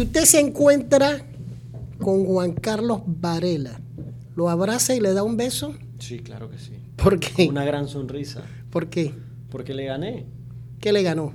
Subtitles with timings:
[0.00, 1.26] Si usted se encuentra
[1.98, 3.82] con Juan Carlos Varela,
[4.34, 5.74] ¿lo abraza y le da un beso?
[5.98, 6.72] Sí, claro que sí.
[6.96, 7.50] ¿Por qué?
[7.50, 8.42] Una gran sonrisa.
[8.70, 9.12] ¿Por qué?
[9.50, 10.24] Porque le gané.
[10.80, 11.34] ¿Qué le ganó?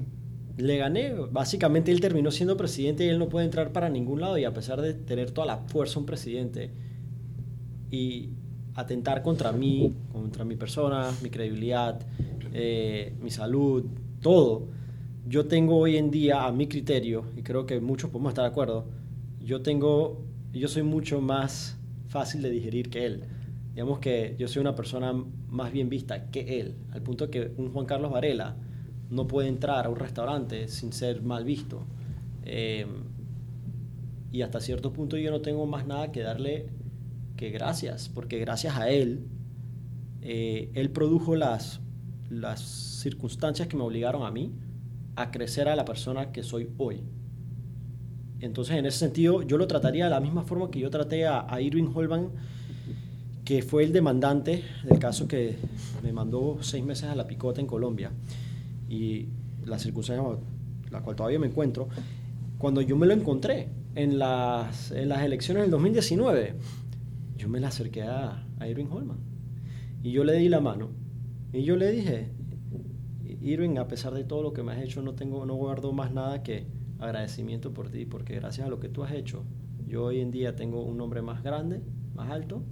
[0.57, 1.13] Le gané.
[1.13, 4.53] Básicamente él terminó siendo presidente y él no puede entrar para ningún lado y a
[4.55, 6.71] pesar de tener toda la fuerza un presidente
[7.91, 8.31] y
[8.73, 11.99] atentar contra mí, contra mi persona, mi credibilidad,
[12.51, 13.85] eh, mi salud,
[14.21, 14.69] todo,
[15.27, 18.51] yo tengo hoy en día a mi criterio, y creo que muchos podemos estar de
[18.51, 18.85] acuerdo,
[19.41, 23.23] yo tengo, yo soy mucho más fácil de digerir que él.
[23.73, 25.13] Digamos que yo soy una persona
[25.49, 28.55] más bien vista que él, al punto que un Juan Carlos Varela
[29.09, 31.83] no puede entrar a un restaurante sin ser mal visto.
[32.43, 32.85] Eh,
[34.31, 36.67] y hasta cierto punto yo no tengo más nada que darle
[37.35, 39.25] que gracias, porque gracias a él,
[40.21, 41.81] eh, él produjo las,
[42.29, 44.53] las circunstancias que me obligaron a mí
[45.15, 47.01] a crecer a la persona que soy hoy.
[48.39, 51.45] Entonces, en ese sentido, yo lo trataría de la misma forma que yo traté a,
[51.47, 52.29] a Irving Holman,
[53.43, 55.55] que fue el demandante del caso que
[56.03, 58.11] me mandó seis meses a la picota en Colombia.
[58.89, 59.27] Y
[59.65, 60.23] la circunstancia
[60.91, 61.87] la cual todavía me encuentro,
[62.57, 66.55] cuando yo me lo encontré en las, elecciones del 2019,
[67.37, 69.17] yo me la acerqué a, a Irving Holman.
[70.03, 70.89] Y yo le di la mano.
[71.51, 72.29] Y yo le dije,
[73.45, 76.11] Irving, a pesar de todo lo que me has hecho, no, tengo, no guardo más
[76.11, 76.65] nada que
[76.99, 79.43] agradecimiento por ti, porque gracias a lo que tú has hecho,
[79.87, 81.81] yo hoy en día tengo un nombre más grande,
[82.15, 82.63] más alto,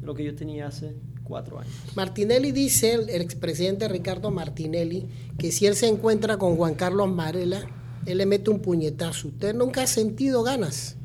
[0.00, 1.74] de lo que yo tenía hace cuatro años.
[1.94, 5.06] Martinelli dice, el expresidente Ricardo Martinelli,
[5.38, 7.60] que si él se encuentra con Juan Carlos Varela,
[8.06, 9.28] él le mete un puñetazo.
[9.28, 10.96] ¿Usted nunca ha sentido ganas?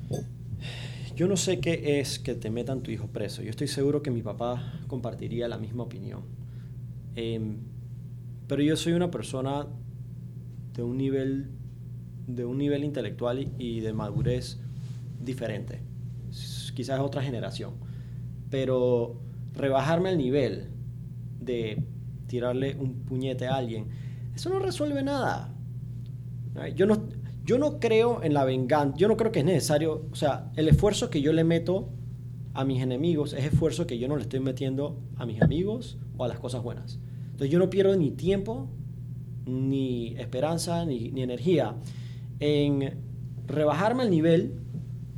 [1.14, 3.42] Yo no sé qué es que te metan tu hijo preso.
[3.42, 6.22] Yo estoy seguro que mi papá compartiría la misma opinión.
[7.17, 7.58] Eh,
[8.50, 9.67] pero yo soy una persona
[10.73, 11.52] de un nivel,
[12.25, 14.59] de un nivel intelectual y, de madurez
[15.22, 15.83] diferente.
[16.73, 17.76] Quizás otra generación.
[18.49, 19.21] Pero
[19.54, 20.71] rebajarme al nivel
[21.39, 21.83] de
[22.26, 23.89] tirarle un puñete a alguien,
[24.33, 25.54] eso no resuelve nada.
[26.76, 27.08] Yo no,
[27.45, 30.67] yo no creo en la venganza, yo no creo que es necesario, o sea, el
[30.67, 31.89] esfuerzo que yo le meto
[32.55, 36.26] a mis enemigos es esfuerzo que yo no le estoy metiendo a mis amigos o
[36.26, 36.99] a las cosas buenas.
[37.39, 38.67] Entonces yo no pierdo ni tiempo,
[39.45, 41.73] ni esperanza, ni, energía
[42.42, 43.00] en
[43.48, 44.55] rebajarme al nivel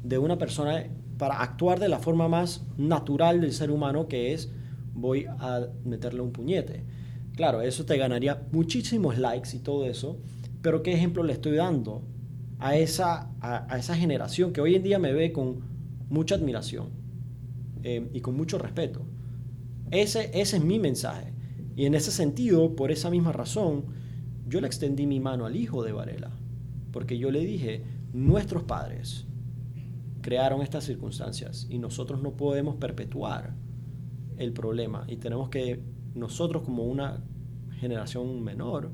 [0.04, 0.84] de una persona
[1.18, 4.52] para actuar de la forma más natural del ser humano que es
[4.94, 6.84] voy a meterle un puñete.
[7.36, 10.20] Claro, eso te ganaría muchísimos likes y todo eso,
[10.62, 12.04] pero ¿qué ejemplo le estoy dando
[12.60, 15.62] a esa, a esa generación que hoy en día me ve con
[16.08, 16.90] mucha admiración
[17.82, 19.02] eh, y con mucho respeto?
[19.90, 21.31] Ese, ese es mi mensaje.
[21.76, 23.86] Y en ese sentido, por esa misma razón,
[24.48, 26.32] yo le extendí mi mano al hijo de Varela,
[26.92, 27.84] porque yo le dije,
[28.14, 29.26] nuestros padres
[30.22, 33.54] crearon estas circunstancias y nosotros no podemos perpetuar
[34.38, 35.82] el problema y tenemos que
[36.16, 37.24] nosotros como una
[37.80, 38.92] generación menor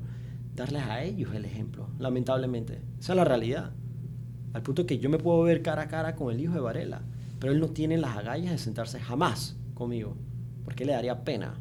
[0.54, 2.82] darles a ellos el ejemplo, lamentablemente.
[2.98, 3.72] Esa es la realidad.
[4.52, 7.02] Al punto que yo me puedo ver cara a cara con el hijo de Varela,
[7.38, 10.16] pero él no tiene las agallas de sentarse jamás conmigo,
[10.64, 11.60] porque le daría pena.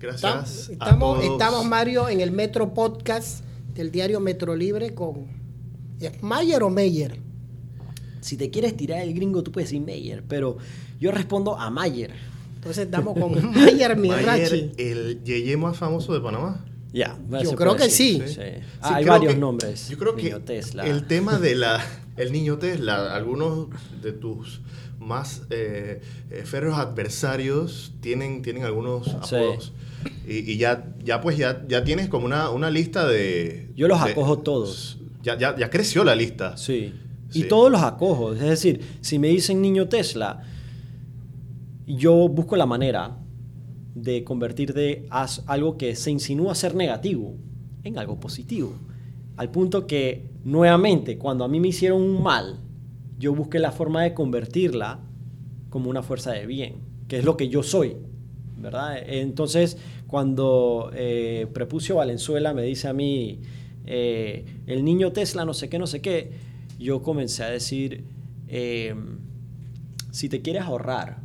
[0.00, 0.68] Gracias.
[0.68, 3.42] Estamos, estamos, Mario, en el Metro Podcast
[3.74, 5.26] del diario Metro Libre con.
[6.00, 7.18] ¿Es Mayer o Meyer?
[8.20, 10.58] Si te quieres tirar el gringo, tú puedes decir Meyer, pero
[11.00, 12.12] yo respondo a Mayer.
[12.56, 14.72] Entonces estamos con Mayer Mirachi.
[14.76, 16.64] El yeye más famoso de Panamá.
[16.92, 18.26] Ya, yeah, yo creo que decir.
[18.28, 18.34] sí.
[18.34, 18.40] sí.
[18.40, 19.88] sí ah, hay varios que, nombres.
[19.88, 20.86] Yo creo niño que Tesla.
[20.86, 21.84] el tema de la
[22.16, 23.68] el niño Tesla, algunos
[24.02, 24.60] de tus
[24.98, 29.72] más eh, eh, férreos adversarios tienen, tienen algunos apodos.
[30.04, 30.10] Sí.
[30.26, 33.70] Y, y, ya, ya pues ya, ya tienes como una, una lista de...
[33.74, 34.98] Yo los de, acojo todos.
[35.22, 36.56] Ya, ya, ya creció la lista.
[36.56, 36.92] Sí.
[37.30, 37.40] sí.
[37.40, 38.32] Y todos los acojo.
[38.32, 40.42] Es decir, si me dicen niño Tesla,
[41.86, 43.18] yo busco la manera
[43.94, 45.06] de convertir de
[45.46, 47.34] algo que se insinúa ser negativo
[47.82, 48.74] en algo positivo.
[49.36, 52.60] Al punto que, nuevamente, cuando a mí me hicieron un mal,
[53.18, 55.00] yo busqué la forma de convertirla
[55.70, 56.76] como una fuerza de bien,
[57.08, 57.96] que es lo que yo soy,
[58.56, 58.98] ¿verdad?
[59.06, 63.40] Entonces, cuando eh, Prepucio Valenzuela me dice a mí,
[63.84, 66.32] eh, el niño Tesla, no sé qué, no sé qué,
[66.78, 68.04] yo comencé a decir,
[68.48, 68.94] eh,
[70.10, 71.18] si te quieres ahorrar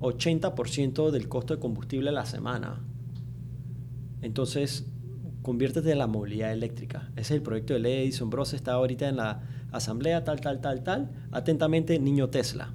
[0.00, 2.80] 80% del costo de combustible a la semana,
[4.22, 4.86] entonces
[5.42, 7.10] conviértete en la movilidad eléctrica.
[7.12, 8.04] Ese es el proyecto de ley.
[8.04, 11.10] Edison Bros está ahorita en la asamblea, tal, tal, tal, tal.
[11.32, 12.72] Atentamente, niño Tesla.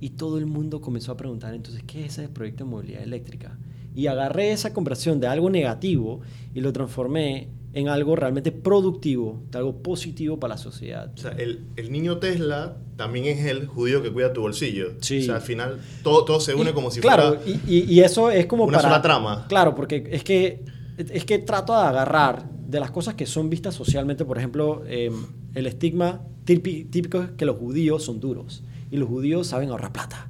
[0.00, 3.58] Y todo el mundo comenzó a preguntar, entonces, ¿qué es ese proyecto de movilidad eléctrica?
[3.94, 6.20] Y agarré esa conversión de algo negativo
[6.54, 11.10] y lo transformé en algo realmente productivo, algo positivo para la sociedad.
[11.14, 14.92] O sea, el, el niño Tesla también es el judío que cuida tu bolsillo.
[15.00, 15.20] Sí.
[15.20, 17.60] O sea, al final todo, todo se une como si claro, fuera...
[17.66, 18.88] y, y- y eso es como una para...
[18.90, 19.46] sola trama.
[19.48, 20.64] Claro, porque es que,
[20.98, 25.10] es que trato de agarrar de las cosas que son vistas socialmente, por ejemplo, eh,
[25.54, 29.92] el estigma típi- típico es que los judíos son duros y los judíos saben ahorrar
[29.92, 30.28] plata.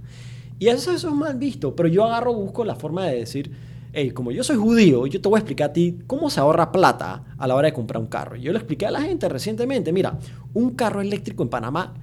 [0.59, 3.50] Y eso, eso es mal visto, pero yo agarro, busco la forma de decir,
[3.93, 6.71] hey, como yo soy judío, yo te voy a explicar a ti cómo se ahorra
[6.73, 8.37] plata a la hora de comprar un carro.
[8.37, 10.19] Yo le expliqué a la gente recientemente, mira,
[10.53, 11.94] un carro eléctrico en Panamá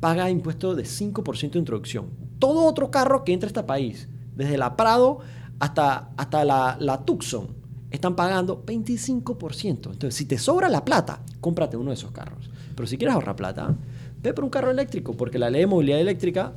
[0.00, 2.06] paga impuesto de 5% de introducción.
[2.38, 5.18] Todo otro carro que entra a este país, desde la Prado
[5.58, 7.48] hasta, hasta la, la Tucson,
[7.90, 9.92] están pagando 25%.
[9.92, 12.50] Entonces, si te sobra la plata, cómprate uno de esos carros.
[12.76, 13.74] Pero si quieres ahorrar plata,
[14.22, 16.52] ve por un carro eléctrico, porque la ley de movilidad eléctrica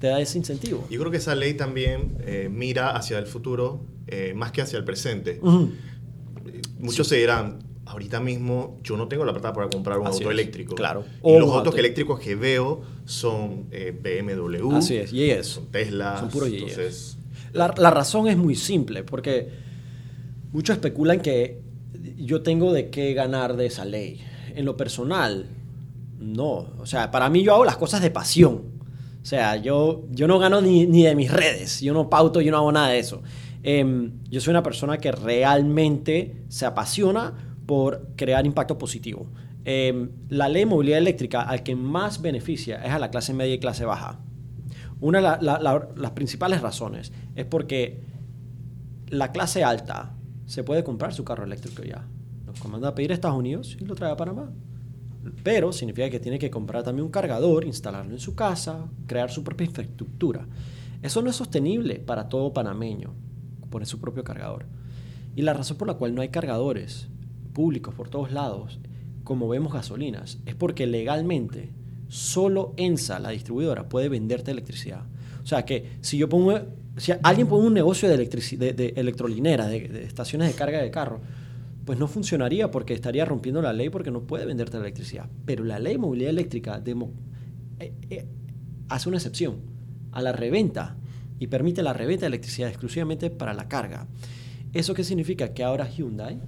[0.00, 0.84] te da ese incentivo.
[0.90, 4.78] Yo creo que esa ley también eh, mira hacia el futuro eh, más que hacia
[4.78, 5.40] el presente.
[6.78, 10.30] Muchos se dirán, ahorita mismo yo no tengo la plata para comprar un Así auto
[10.30, 10.74] es, eléctrico.
[10.74, 11.04] claro.
[11.16, 14.74] Y O los autos auto- eléctricos que veo son eh, BMW.
[14.76, 15.46] Así es, y es.
[15.48, 16.18] Son Tesla.
[16.20, 16.70] Son puros yeyes.
[16.78, 17.18] Entonces,
[17.52, 19.48] La, la razón es muy simple, porque
[20.52, 21.60] muchos especulan que
[22.16, 24.20] yo tengo de qué ganar de esa ley.
[24.54, 25.46] En lo personal,
[26.18, 26.66] no.
[26.78, 28.62] O sea, para mí yo hago las cosas de pasión.
[29.22, 32.50] O sea, yo, yo no gano ni, ni de mis redes, yo no pauto, yo
[32.50, 33.22] no hago nada de eso.
[33.62, 37.34] Em, yo soy una persona que realmente se apasiona
[37.66, 39.26] por crear impacto positivo.
[39.64, 43.54] Em, la ley de movilidad eléctrica al que más beneficia es a la clase media
[43.54, 44.20] y clase baja.
[45.00, 48.00] Una de la- la- la- las principales razones es porque
[49.08, 50.14] la clase alta
[50.46, 52.06] se puede comprar su carro eléctrico ya.
[52.62, 54.50] Lo manda a pedir a Estados Unidos y lo trae a Panamá.
[55.42, 59.44] Pero significa que tiene que comprar también un cargador, instalarlo en su casa, crear su
[59.44, 60.46] propia infraestructura.
[61.02, 63.14] Eso no es sostenible para todo panameño,
[63.70, 64.66] poner su propio cargador.
[65.36, 67.08] Y la razón por la cual no hay cargadores
[67.52, 68.80] públicos por todos lados,
[69.24, 71.70] como vemos gasolinas, es porque legalmente
[72.08, 75.04] solo ENSA, la distribuidora, puede venderte electricidad.
[75.42, 76.58] O sea que si yo pongo,
[76.96, 80.90] si alguien pone un negocio de, de, de electrolinera, de, de estaciones de carga de
[80.90, 81.20] carro,
[81.88, 85.26] pues no funcionaría porque estaría rompiendo la ley porque no puede venderte la electricidad.
[85.46, 87.14] Pero la ley de movilidad eléctrica demo-
[87.80, 88.26] eh, eh,
[88.90, 89.56] hace una excepción
[90.12, 90.98] a la reventa
[91.38, 94.06] y permite la reventa de electricidad exclusivamente para la carga.
[94.74, 95.54] ¿Eso qué significa?
[95.54, 96.38] Que ahora Hyundai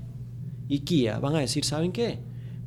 [0.69, 2.19] y Kia van a decir, ¿saben qué?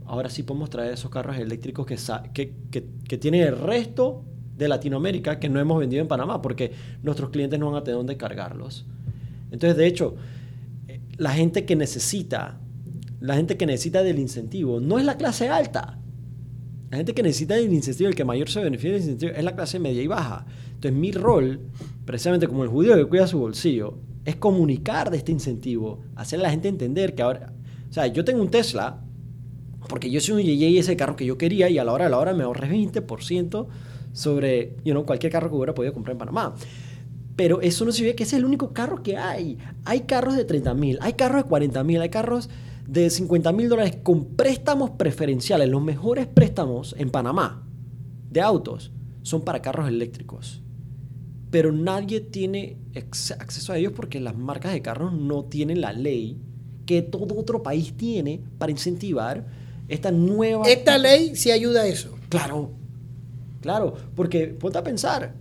[0.07, 1.95] Ahora sí podemos traer esos carros eléctricos que,
[2.33, 4.25] que, que, que tienen el resto
[4.57, 6.71] de Latinoamérica que no hemos vendido en Panamá porque
[7.03, 8.87] nuestros clientes no van a tener dónde cargarlos.
[9.51, 10.15] Entonces, de hecho,
[11.17, 12.59] la gente que necesita,
[13.19, 15.99] la gente que necesita del incentivo, no es la clase alta.
[16.91, 19.55] La gente que necesita del incentivo, el que mayor se beneficia del incentivo, es la
[19.55, 20.45] clase media y baja.
[20.67, 21.61] Entonces, mi rol,
[22.05, 26.43] precisamente como el judío que cuida su bolsillo, es comunicar de este incentivo, hacer a
[26.43, 27.53] la gente entender que ahora,
[27.89, 29.01] o sea, yo tengo un Tesla,
[29.89, 32.11] porque yo soy un y ese carro que yo quería y a la hora de
[32.11, 33.67] la hora me ahorré 20%
[34.13, 36.55] sobre you know, cualquier carro que hubiera podido comprar en Panamá.
[37.35, 39.57] Pero eso no significa que ese es el único carro que hay.
[39.85, 42.49] Hay carros de 30 mil, hay carros de 40 mil, hay carros
[42.87, 45.69] de 50 mil dólares con préstamos preferenciales.
[45.69, 47.67] Los mejores préstamos en Panamá
[48.29, 48.91] de autos
[49.23, 50.61] son para carros eléctricos.
[51.49, 56.39] Pero nadie tiene acceso a ellos porque las marcas de carros no tienen la ley
[56.85, 59.45] que todo otro país tiene para incentivar
[59.87, 60.67] esta nueva...
[60.67, 62.15] Esta ley sí ayuda a eso.
[62.29, 62.71] Claro,
[63.61, 65.35] claro, porque ponte a pensar,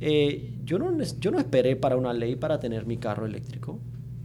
[0.00, 0.90] eh, yo, no,
[1.20, 3.78] yo no esperé para una ley para tener mi carro eléctrico.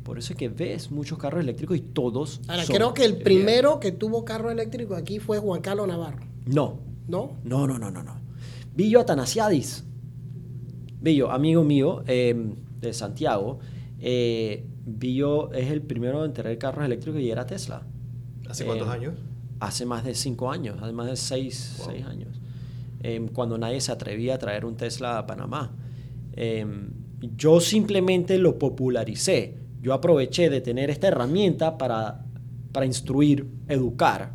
[0.03, 2.41] Por eso es que ves muchos carros eléctricos y todos...
[2.47, 5.87] Ahora, son- creo que el eh, primero que tuvo carro eléctrico aquí fue Juan Carlos
[5.87, 7.33] Navarro, No, ¿no?
[7.43, 8.01] no, no, no, no.
[8.03, 8.15] no.
[8.75, 9.83] Billo Atanasiadis.
[11.01, 13.59] Billo, amigo mío eh, de Santiago.
[13.99, 17.83] Eh, Billo es el primero en tener carros eléctricos y era Tesla.
[18.49, 19.13] ¿Hace cuántos Eh, años?
[19.59, 21.87] Hace más de cinco años, hace más de seis, Wow.
[21.91, 22.39] seis años.
[23.03, 25.71] Em, cuando nadie se atrevía a traer un Tesla a Panamá.
[26.41, 26.93] Em,
[27.35, 29.57] yo simplemente lo popularicé.
[29.81, 32.23] Yo aproveché de tener esta herramienta para,
[32.71, 34.31] para instruir, educar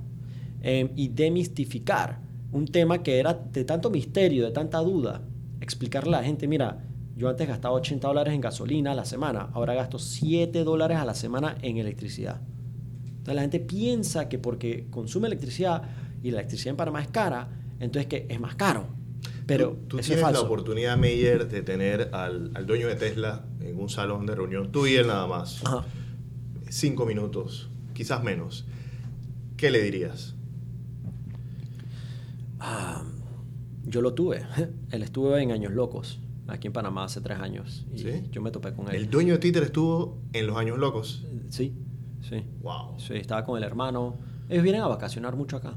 [0.61, 2.21] em, y demistificar
[2.53, 5.23] un tema que era de tanto misterio, de tanta duda.
[5.63, 6.85] Explicarle a la gente, mira,
[7.17, 11.07] yo antes gastaba 80 dólares en gasolina a la semana, ahora gasto 7 dólares a
[11.07, 12.43] la semana en electricidad.
[13.07, 15.83] Entonces la gente piensa que porque consume electricidad
[16.23, 17.49] y la electricidad en Panamá es cara,
[17.81, 19.04] entonces que es más caro.
[19.47, 22.95] Pero tú, tú eso es tienes la oportunidad, Meyer, de tener al, al dueño de
[22.97, 25.65] Tesla en un salón de reunión, tú y él nada más.
[25.65, 25.85] Ajá.
[26.71, 28.67] Cinco minutos, quizás menos.
[29.57, 30.35] ¿Qué le dirías?
[32.59, 33.03] Ah,
[33.85, 34.43] yo lo tuve.
[34.91, 37.87] Él estuvo en Años Locos, aquí en Panamá hace tres años.
[37.95, 38.23] Y ¿Sí?
[38.33, 38.95] yo me topé con él.
[38.97, 41.25] El dueño de Twitter estuvo en los años locos.
[41.51, 41.75] Sí,
[42.29, 42.43] Sí.
[42.63, 42.99] Wow.
[42.99, 44.17] Sí, estaba con el hermano.
[44.49, 45.75] Ellos vienen a vacacionar mucho acá.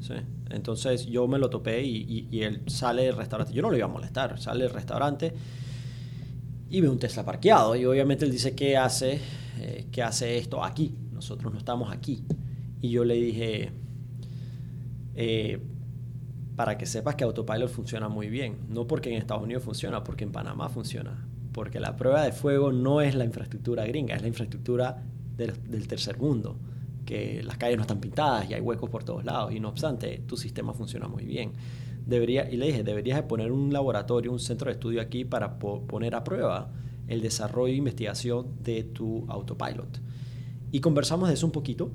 [0.00, 0.14] Sí.
[0.50, 3.52] Entonces yo me lo topé y, y- y él sale del restaurante.
[3.52, 4.40] Yo no lo iba a molestar.
[4.40, 5.32] Sale del restaurante
[6.70, 7.74] y ve un Tesla parqueado.
[7.76, 9.20] Y obviamente él dice, ¿qué hace?
[9.60, 10.94] Eh, ¿Qué hace esto aquí?
[11.12, 12.24] Nosotros no estamos aquí.
[12.80, 13.72] Y yo le dije,
[15.14, 15.60] eh,
[16.56, 18.56] para que sepas que Autopilot funciona muy bien.
[18.68, 21.26] No porque en Estados Unidos funciona, porque en Panamá funciona.
[21.52, 25.02] Porque la prueba de fuego no es la infraestructura gringa, es la infraestructura
[25.36, 26.56] del, del tercer mundo.
[27.08, 29.52] Que las calles no están pintadas y hay huecos por todos lados.
[29.54, 31.52] Y no obstante, tu sistema funciona muy bien.
[32.06, 35.58] Debería, y le dije, deberías de poner un laboratorio, un centro de estudio aquí para
[35.58, 36.70] po- poner a prueba
[37.06, 40.00] el desarrollo e investigación de tu autopilot.
[40.70, 41.90] Y conversamos de eso un poquito.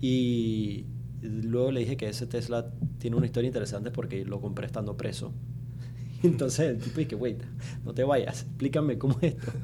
[0.00, 0.86] Y
[1.22, 5.32] luego le dije que ese Tesla tiene una historia interesante porque lo compré estando preso.
[6.22, 7.42] Entonces el tipo dice, wait,
[7.84, 9.52] no te vayas, explícame cómo es esto.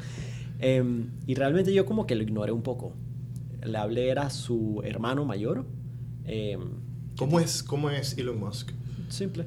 [0.59, 2.95] Em, y realmente yo como que lo ignoré un poco.
[3.64, 5.66] Le hablé, era su hermano mayor.
[6.25, 6.60] em,
[7.16, 8.72] ¿Cómo es, ¿Cómo es Elon Musk?
[9.08, 9.46] simple.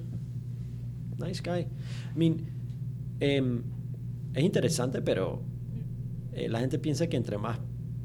[1.18, 1.62] Nice guy.
[1.62, 2.38] I mean,
[3.20, 3.62] em,
[4.34, 5.42] es interesante, pero
[6.34, 7.60] eh, la gente piensa que entre más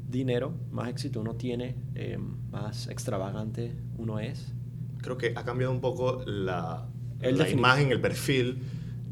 [0.09, 4.53] dinero, más éxito uno tiene, em, más extravagante uno es.
[5.01, 6.87] Creo que ha cambiado un poco la,
[7.21, 8.61] Él la imagen, el perfil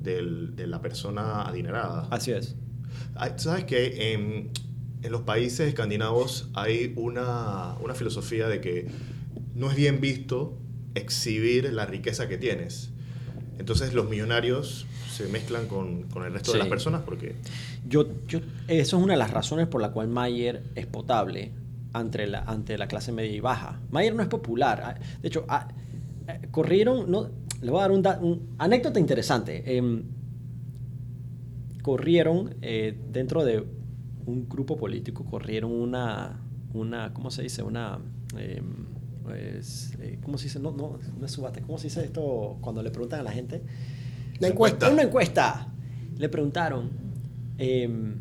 [0.02, 2.08] del- de la persona adinerada.
[2.12, 2.56] Así es.
[3.38, 4.14] ¿Sabes que
[5.04, 8.88] en, los países escandinavos hay una, una filosofía de que
[9.56, 10.58] no es bien visto
[10.96, 12.92] exhibir la riqueza que tienes?
[13.60, 17.36] Entonces los millonarios se mezclan con, con el resto de las personas porque...
[17.88, 21.52] Yo, yo, eso es una de las razones por la cual Mayer es potable
[21.94, 23.80] ante la, ante la clase media y baja.
[23.92, 24.82] Mayer no es popular.
[24.84, 25.68] Ah, De hecho, ah,
[26.28, 27.30] eh, corrieron, no,
[27.62, 29.78] le voy a dar un, da- un anécdota interesante.
[29.78, 30.04] Em,
[31.82, 33.64] corrieron eh, dentro de
[34.26, 36.40] un grupo político, corrieron una,
[36.74, 37.64] una ¿cómo se dice?
[37.64, 38.00] Una,
[38.38, 38.86] em,
[39.24, 40.60] pues, eh, ¿cómo se dice?
[40.60, 41.62] No, no, no es subasta.
[41.62, 43.62] ¿Cómo se dice esto cuando le preguntan a la gente?
[44.40, 44.90] La encuesta.
[44.90, 45.68] Una encuesta.
[46.18, 46.90] Le preguntaron,
[47.58, 48.16] em,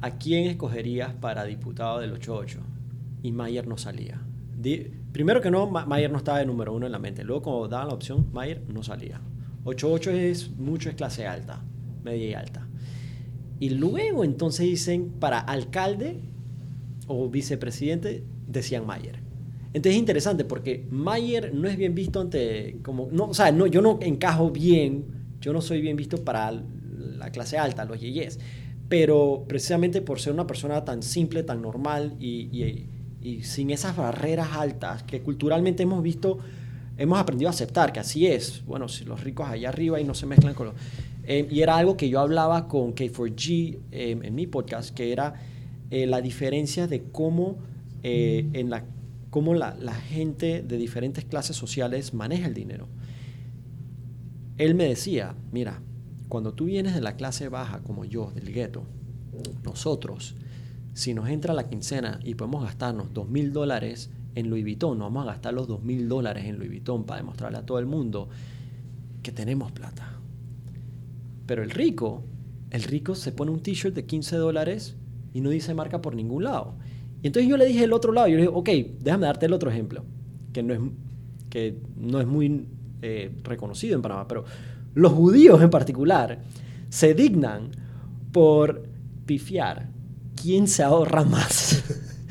[0.00, 2.60] ¿a quién escogerías para diputado del 88?
[3.22, 4.20] Y Mayer no salía.
[4.56, 7.24] Di- primero que no, Ma- Mayer no estaba de número uno en la mente.
[7.24, 9.20] Luego, cuando daban la opción, Mayer no salía.
[9.64, 11.60] 88 es mucho, es clase alta,
[12.04, 12.65] media y alta.
[13.60, 16.18] Y luego entonces dicen, para alcalde
[17.06, 19.20] o vicepresidente, decían Mayer.
[19.68, 23.66] Entonces es interesante porque Mayer no es bien visto ante, como, no, o sea, no,
[23.66, 25.04] yo no encajo bien,
[25.40, 28.38] yo no soy bien visto para la clase alta, los yeyes,
[28.88, 32.88] pero precisamente por ser una persona tan simple, tan normal y, y-
[33.22, 36.38] y sin esas barreras altas que culturalmente hemos visto,
[36.96, 38.64] hemos aprendido a aceptar que así es.
[38.64, 40.74] Bueno, si los ricos allá arriba y no se mezclan con los...
[41.26, 45.34] Eh, y era algo que yo hablaba con K4G eh, en mi podcast, que era
[45.90, 47.58] eh, la diferencia de cómo,
[48.02, 48.84] eh, en la,
[49.30, 52.88] cómo la, la gente de diferentes clases sociales maneja el dinero.
[54.58, 55.80] Él me decía, mira,
[56.28, 58.84] cuando tú vienes de la clase baja como yo, del gueto,
[59.64, 60.34] nosotros,
[60.94, 65.06] si nos entra la quincena y podemos gastarnos dos mil dólares en Louis Vuitton, nos
[65.08, 67.86] vamos a gastar los dos mil dólares en Louis Vuitton para demostrarle a todo el
[67.86, 68.28] mundo
[69.22, 70.15] que tenemos plata.
[71.46, 72.24] Pero el rico,
[72.70, 74.96] el rico se pone un t-shirt de 15 dólares
[75.32, 76.74] y no dice marca por ningún lado.
[77.22, 78.68] Y entonces yo le dije el otro lado, yo le dije, ok,
[79.00, 80.04] déjame darte el otro ejemplo,
[80.52, 80.80] que no es,
[81.50, 82.66] que no es muy
[83.02, 84.44] eh, reconocido en Panamá, pero
[84.94, 86.40] los judíos en particular
[86.88, 87.70] se dignan
[88.32, 88.84] por
[89.26, 89.88] pifiar
[90.40, 91.84] quién se ahorra más.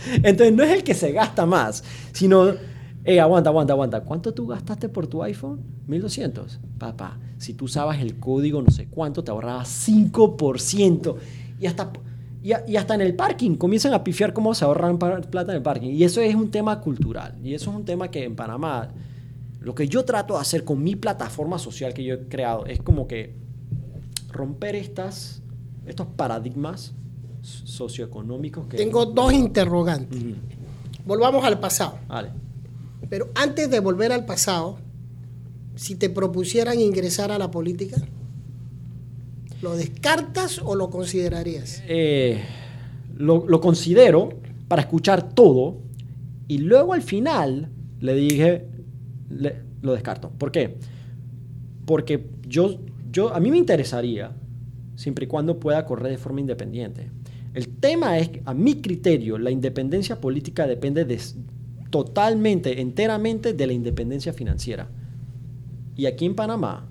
[0.23, 2.53] Entonces no es el que se gasta más, sino,
[3.05, 4.01] eh, aguanta, aguanta, aguanta.
[4.01, 5.59] ¿Cuánto tú gastaste por tu iPhone?
[5.87, 6.59] 1200.
[6.79, 11.15] Papá, si tú usabas el código no sé cuánto, te ahorrabas 5%.
[11.59, 11.91] Y hasta,
[12.43, 15.57] y, a- y hasta en el parking comienzan a pifiar cómo se ahorran plata en
[15.57, 15.89] el parking.
[15.91, 17.35] Y eso es un tema cultural.
[17.43, 18.89] Y eso es un tema que en Panamá,
[19.61, 22.81] lo que yo trato de hacer con mi plataforma social que yo he creado es
[22.81, 23.35] como que
[24.31, 25.41] romper estas,
[25.85, 26.93] estos paradigmas
[27.41, 28.77] socioeconómicos que...
[28.77, 30.19] Tengo dos interrogantes.
[31.05, 31.99] Volvamos al pasado.
[32.07, 32.29] Vale.
[33.09, 34.77] Pero antes de volver al pasado,
[35.75, 37.97] si te propusieran ingresar a la política,
[39.61, 41.83] ¿lo descartas o lo considerarías?
[41.87, 42.41] Eh,
[43.17, 44.29] lo, considero
[44.67, 45.77] para escuchar todo
[46.47, 47.69] y luego al final
[47.99, 48.65] le dije,
[49.29, 50.29] le- lo descarto.
[50.37, 50.75] ¿Por qué?
[51.85, 52.77] Porque yo,
[53.11, 54.31] yo, a mí me interesaría,
[54.95, 57.09] siempre y cuando pueda correr de forma independiente.
[57.53, 61.19] El tema es a mi criterio, la independencia política depende de,
[61.95, 64.89] totalmente, enteramente de la independencia financiera.
[65.95, 66.89] Y aquí en Panamá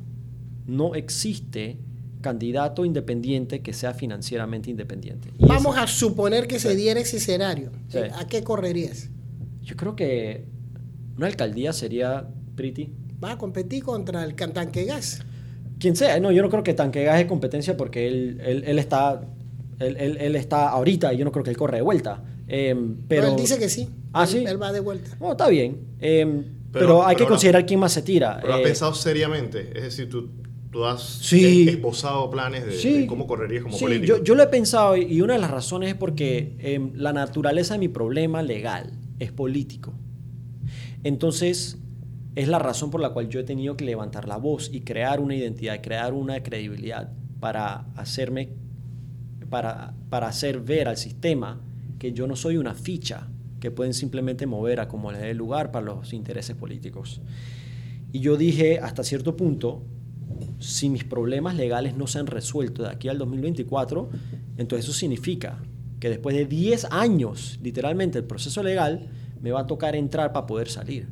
[0.67, 1.77] no existe
[2.23, 5.31] candidato independiente que sea financieramente independiente.
[5.39, 7.71] Vamos a suponer que se diera ese escenario.
[8.15, 9.11] ¿A qué correrías?
[9.61, 10.47] Yo creo que
[11.19, 12.95] una alcaldía sería pretty.
[13.23, 15.21] Va a competir contra el Tanque Gas.
[15.79, 19.21] Quien sea, no, yo no creo que Tanque Gas es competencia porque él, él, está
[19.81, 22.25] él, está ahorita y yo no creo que él corre de vuelta.
[22.49, 23.91] Em, pero él dice que sí.
[24.15, 24.45] Ah, sí.
[24.47, 25.17] Él va de vuelta.
[25.21, 25.77] No, está bien.
[25.99, 28.39] Em, pero, hay que considerar quién más se tira.
[28.41, 29.73] Pero has eh, pensado seriamente.
[29.75, 30.31] Es decir, tú,
[30.71, 34.17] tú has esbozado planes de, cómo correrías como sí, político.
[34.17, 37.75] Yo, yo, lo he pensado y una de las razones es porque em, la naturaleza
[37.75, 39.93] de mi problema legal es político.
[41.03, 41.79] Entonces,
[42.37, 45.19] es la razón por la cual yo he tenido que levantar la voz y crear
[45.19, 48.51] una identidad, crear una credibilidad para hacerme,
[49.51, 51.61] para, para hacer ver al sistema
[51.99, 53.29] que yo no soy una ficha
[53.65, 57.23] que pueden simplemente mover a como les dé lugar para los intereses políticos.
[58.13, 59.83] Y yo dije, hasta cierto punto,
[60.59, 64.11] si mis problemas legales no se han resuelto de aquí al 2024,
[64.59, 65.63] entonces eso significa
[65.99, 69.09] que después de 10 años, literalmente, el proceso legal,
[69.41, 71.09] me va a tocar entrar para poder salir,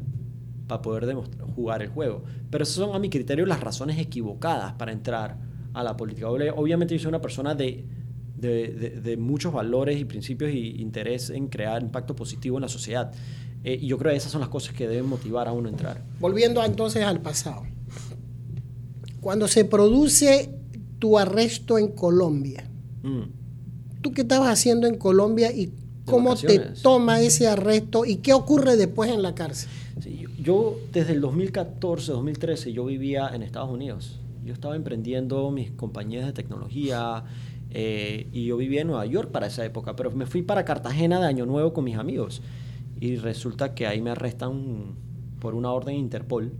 [0.66, 1.14] para poder
[1.54, 2.22] jugar el juego.
[2.50, 5.38] Pero esas son a mi criterio las razones equivocadas para entrar
[5.72, 6.28] a la política.
[6.28, 7.86] Obviamente yo soy una persona de,
[8.42, 13.12] de, muchos valores y principios y interés en crear impacto positivo en la sociedad.
[13.64, 15.70] Eh, y yo creo que esas son las cosas que deben motivar a uno a
[15.70, 16.02] entrar.
[16.20, 17.62] Volviendo entonces al pasado.
[19.20, 20.50] Cuando se produce
[20.98, 22.68] tu arresto en Colombia,
[23.02, 24.00] mm.
[24.00, 25.72] ¿tú qué estabas haciendo en Colombia y
[26.04, 29.70] cómo te toma ese arresto y qué ocurre después en la cárcel?
[30.42, 34.18] yo, desde el 2014, 2013, yo vivía en Estados Unidos.
[34.44, 37.22] Yo estaba emprendiendo mis compañías de tecnología
[37.74, 41.18] eh, y yo vivía en Nueva York para esa época, pero me fui para Cartagena
[41.20, 42.42] de Año Nuevo con mis amigos
[43.00, 44.94] y resulta que ahí me arrestan
[45.40, 46.52] por una orden Interpol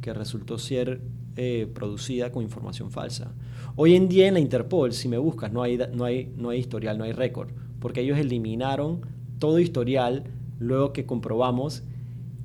[0.00, 1.02] que resultó ser
[1.36, 3.34] eh, producida con información falsa.
[3.76, 6.60] Hoy en día en la Interpol, si me buscas, no hay, no hay, no hay
[6.60, 9.02] historial, no hay récord, porque ellos eliminaron
[9.38, 10.24] todo historial
[10.58, 11.82] luego que comprobamos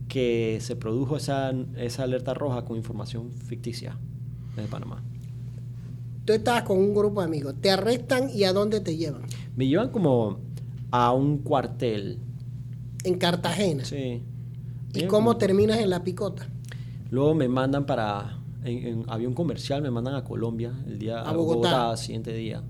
[0.10, 3.98] que se produjo esa, esa alerta roja con información ficticia
[4.58, 5.02] desde Panamá.
[6.26, 9.24] Tú estabas con un grupo de amigos, te arrestan y a dónde te llevan?
[9.56, 10.40] Me llevan como
[10.92, 12.20] a un cuartel.
[13.04, 13.84] ¿En Cartagena?
[13.86, 14.22] Sí.
[14.94, 16.48] ¿Y cómo terminas en la picota?
[17.10, 21.96] Luego me mandan para, en, avión comercial, me mandan a Colombia el día, a Bogotá,
[21.98, 22.62] siguiente día.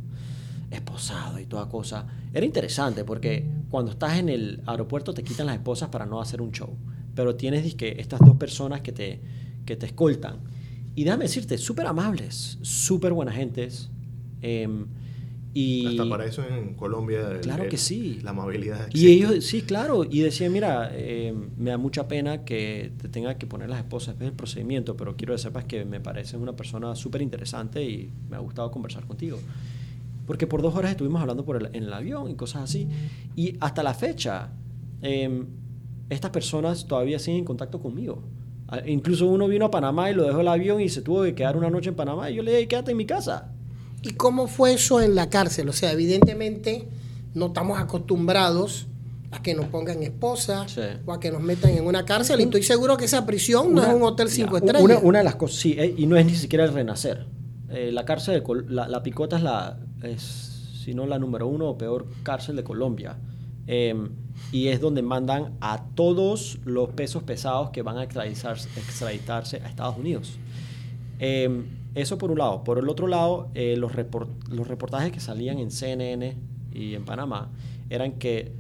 [0.70, 2.08] Esposado y toda cosa.
[2.34, 6.42] Era interesante porque cuando estás en el aeropuerto te quitan las esposas para no hacer
[6.42, 6.70] un show.
[7.14, 9.22] Pero tienes que estas dos personas que te,
[9.66, 10.40] que te escoltan.
[10.95, 13.89] Y déjame decirte, súper amables, súper buenas gentes.
[14.41, 14.86] Em,
[15.54, 17.39] y Hasta para eso en Colombia.
[17.41, 18.19] Claro que sí.
[18.23, 18.88] La amabilidad.
[18.93, 20.06] Y ellos, sí, claro.
[20.10, 24.10] Y decían, mira, em, me da mucha pena que te tenga que poner las esposas
[24.13, 28.10] después del procedimiento, pero quiero que sepas que me pareces una persona súper interesante y
[28.30, 29.39] me ha gustado conversar contigo.
[30.25, 32.88] Porque por dos horas estuvimos hablando por en el avión y cosas así.
[33.36, 34.51] Y hasta la fecha,
[35.01, 35.47] em,
[36.10, 38.23] estas personas todavía siguen en contacto conmigo.
[38.86, 41.58] Incluso uno vino a Panamá y lo dejó el avión y se tuvo que quedar
[41.58, 42.30] una noche en Panamá.
[42.30, 43.52] Y yo le dije, quédate en mi casa.
[44.02, 45.70] ¿Y cómo fue eso en la cárcel?
[45.70, 46.88] O sea, evidentemente
[47.34, 48.88] no estamos acostumbrados
[49.32, 50.66] a que nos pongan esposa
[51.06, 52.40] o a que nos metan en una cárcel.
[52.40, 55.00] Y estoy seguro que esa prisión no es un hotel cinco estrellas.
[55.04, 57.26] Una, de las cosas, sí, eh, y no es ni siquiera el renacer.
[57.70, 60.22] Eh, la cárcel, de la, la, Picota es la, es,
[60.84, 63.18] si no la número uno o peor cárcel de Colombia.
[63.74, 64.10] Em,
[64.52, 69.98] y es donde mandan a todos los pesos pesados que van a extraditarse a Estados
[69.98, 70.38] Unidos.
[71.20, 71.64] Em,
[71.96, 72.66] eso por un lado.
[72.66, 73.94] Por el otro lado, eh, los,
[74.50, 76.36] los reportajes que salían en CNN
[76.74, 77.50] y en Panamá
[77.90, 78.52] eran que,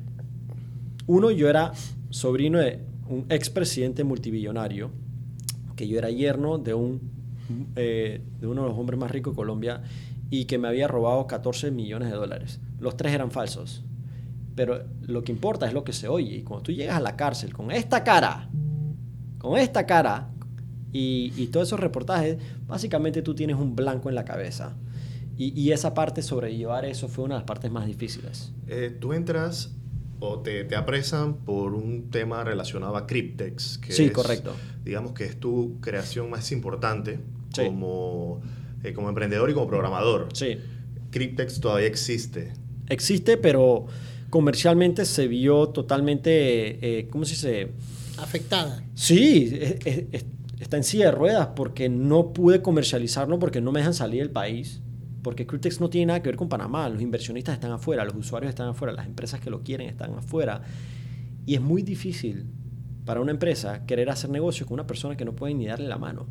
[1.07, 1.73] uno, yo era
[2.09, 4.91] sobrino de un expresidente multibillonario,
[5.75, 7.01] que yo era yerno de, un,
[7.75, 9.83] eh, de uno de los hombres más ricos de Colombia
[10.29, 12.61] y que me había robado 14 millones de dólares.
[12.79, 13.83] Los tres eran falsos.
[14.55, 16.37] Pero lo que importa es lo que se oye.
[16.37, 18.49] Y cuando tú llegas a la cárcel con esta cara,
[19.37, 20.29] con esta cara,
[20.91, 22.37] y, y todos esos reportajes,
[22.67, 24.75] básicamente tú tienes un blanco en la cabeza.
[25.37, 28.53] Y, y esa parte, sobrellevar eso, fue una de las partes más difíciles.
[28.67, 29.73] Eh, tú entras
[30.19, 33.79] o te, te, apresan por un tema relacionado a Cryptex.
[33.79, 34.53] Que sí, correcto.
[34.83, 37.19] Digamos que es tu creación más importante
[37.55, 38.41] como,
[38.83, 40.29] eh, como emprendedor y como programador.
[40.33, 40.59] Sí.
[41.09, 42.53] Cryptex todavía existe.
[42.87, 43.87] Existe, pero
[44.31, 47.71] comercialmente se vio totalmente, eh, ¿cómo se dice?
[48.17, 48.83] Afectada.
[48.95, 49.51] Sí,
[50.59, 54.31] está en silla de ruedas porque no pude comercializarlo porque no me dejan salir del
[54.31, 54.81] país.
[55.21, 56.89] Porque Cryptex no tiene nada que ver con Panamá.
[56.89, 60.63] Los inversionistas están afuera, los usuarios están afuera, las empresas que lo quieren están afuera.
[61.45, 62.47] Y es muy difícil
[63.05, 65.99] para una empresa querer hacer negocio con una persona que no puede ni darle la
[65.99, 66.25] mano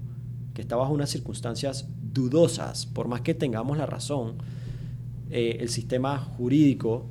[0.54, 4.34] que está bajo unas circunstancias dudosas, por más que tengamos la razón,
[5.30, 7.06] eh, el sistema jurídico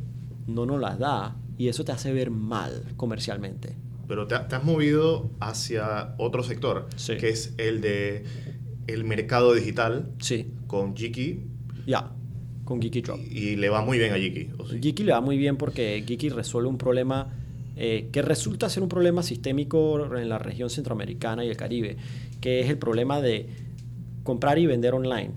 [0.49, 3.75] no nos las da y eso te hace ver mal comercialmente.
[4.07, 8.23] Pero te, has movido hacia otro sector, que es el de
[8.87, 10.51] el mercado digital sí.
[10.67, 11.41] con Jiki.
[11.85, 12.11] Ya,
[12.65, 13.19] con Geeky Drop.
[13.19, 14.49] Y, le va muy bien a Jiki.
[14.81, 17.27] Geeky le va muy bien porque Geeky resuelve un problema
[17.75, 21.97] eh, que resulta ser un problema sistémico en la región centroamericana y el Caribe,
[22.41, 23.47] que es el problema de
[24.23, 25.31] comprar y vender online.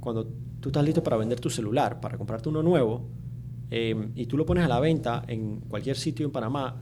[0.00, 0.26] Cuando
[0.60, 3.06] tú estás listo para vender tu celular, para comprarte uno nuevo,
[3.70, 6.80] eh, y tú lo pones a la venta en cualquier sitio en Panamá,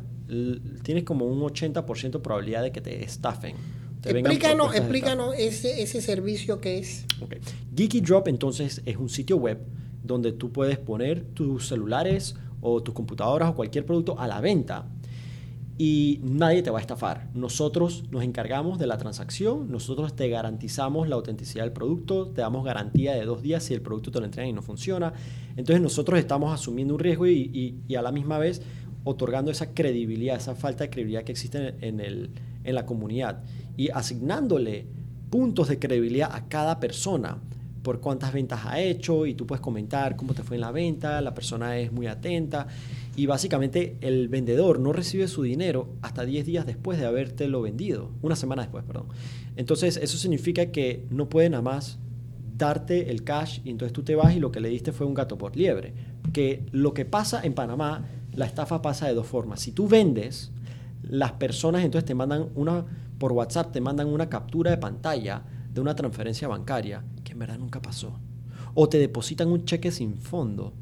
[0.82, 3.56] tienes como un 80% probabilidad de que te estafen.
[4.04, 7.06] explícanos, explícanos ese, ese, servicio que es.
[7.20, 7.40] Okay.
[7.74, 9.58] Geeky Drop entonces es un sitio web
[10.02, 14.86] donde tú puedes poner tus celulares o tus computadoras o cualquier producto a la venta
[15.84, 17.28] y nadie te va a estafar.
[17.34, 22.64] Nosotros nos encargamos de la transacción, nosotros te garantizamos la autenticidad del producto, te damos
[22.64, 25.12] garantía de dos días si el producto te lo entregan y no funciona.
[25.56, 28.62] Entonces nosotros estamos asumiendo un riesgo y, y, a la misma vez
[29.02, 32.30] otorgando esa credibilidad, esa falta de credibilidad que existe en, el,
[32.62, 33.42] en la comunidad
[33.76, 34.86] y asignándole
[35.30, 37.38] puntos de credibilidad a cada persona
[37.82, 41.20] por cuántas ventas ha hecho y tú puedes comentar cómo te fue en la venta,
[41.20, 42.68] la persona es muy atenta
[43.16, 48.10] y básicamente el vendedor no recibe su dinero hasta 10 días después de habértelo vendido,
[48.22, 49.06] una semana después, perdón.
[49.56, 51.98] Entonces eso significa que no puede nada más
[52.56, 55.14] darte el cash y entonces tú te vas y lo que le diste fue un
[55.14, 55.92] gato por liebre.
[56.32, 59.60] Que lo que pasa en Panamá, la estafa pasa de dos formas.
[59.60, 60.52] Si tú vendes,
[61.02, 62.84] las personas entonces te mandan una,
[63.18, 65.42] por WhatsApp te mandan una captura de pantalla
[65.72, 68.18] de una transferencia bancaria en verdad nunca pasó.
[68.74, 70.72] O te depositan un cheque sin fondo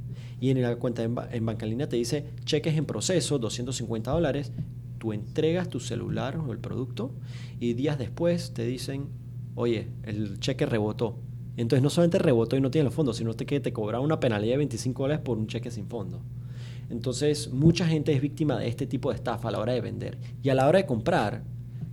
[0.41, 4.53] y en la cuenta en, en banca línea te dice cheques en proceso, 250 dólares.
[4.99, 7.13] Tú entregas tu celular o el producto
[7.59, 9.09] y días después te dicen,
[9.55, 11.17] oye, el cheque rebotó.
[11.57, 14.55] Entonces no solamente rebotó y no tiene los fondos, sino que te cobra una penalidad
[14.55, 16.21] de 25 dólares por un cheque sin fondo.
[16.91, 20.19] Entonces mucha gente es víctima de este tipo de estafa a la hora de vender.
[20.43, 21.45] Y a la hora de comprar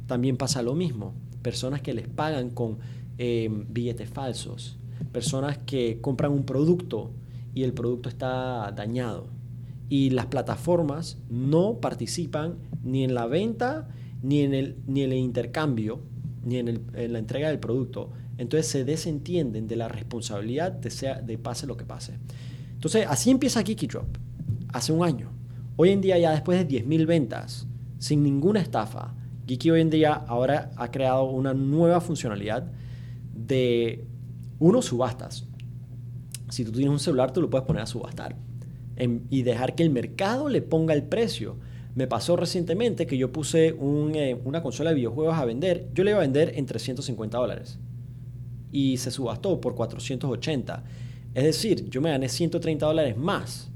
[0.07, 1.13] también pasa lo mismo.
[1.41, 2.79] Personas que les pagan con
[3.17, 4.77] eh, billetes falsos.
[5.11, 7.11] Personas que compran un producto
[7.53, 9.29] y el producto está dañado.
[9.89, 13.89] Y las plataformas no participan ni en la venta,
[14.21, 16.01] ni en el, ni en el intercambio,
[16.43, 18.11] ni en, la entrega del producto.
[18.37, 22.13] Entonces se desentienden de la responsabilidad de, sea, de pase lo que pase.
[22.73, 24.17] Entonces así empieza Geeky Drop,
[24.73, 25.31] hace un año.
[25.77, 29.15] Hoy en día ya después de 10.000 ventas, sin ninguna estafa,
[29.47, 32.69] Geeky hoy en día ahora ha creado una nueva funcionalidad
[33.37, 34.05] de,
[34.59, 35.47] uno, subastas
[36.49, 38.35] si tú tienes un celular, tú lo puedes poner a subastar
[39.29, 41.57] y dejar que el mercado le ponga el precio.
[41.93, 45.89] Me pasó recientemente que yo puse eh, una consola de videojuegos a vender.
[45.93, 47.79] Yo le iba a vender en 350 dólares
[48.71, 50.83] y se subastó por 480.
[51.33, 53.69] Es decir, yo me gané 130 dólares más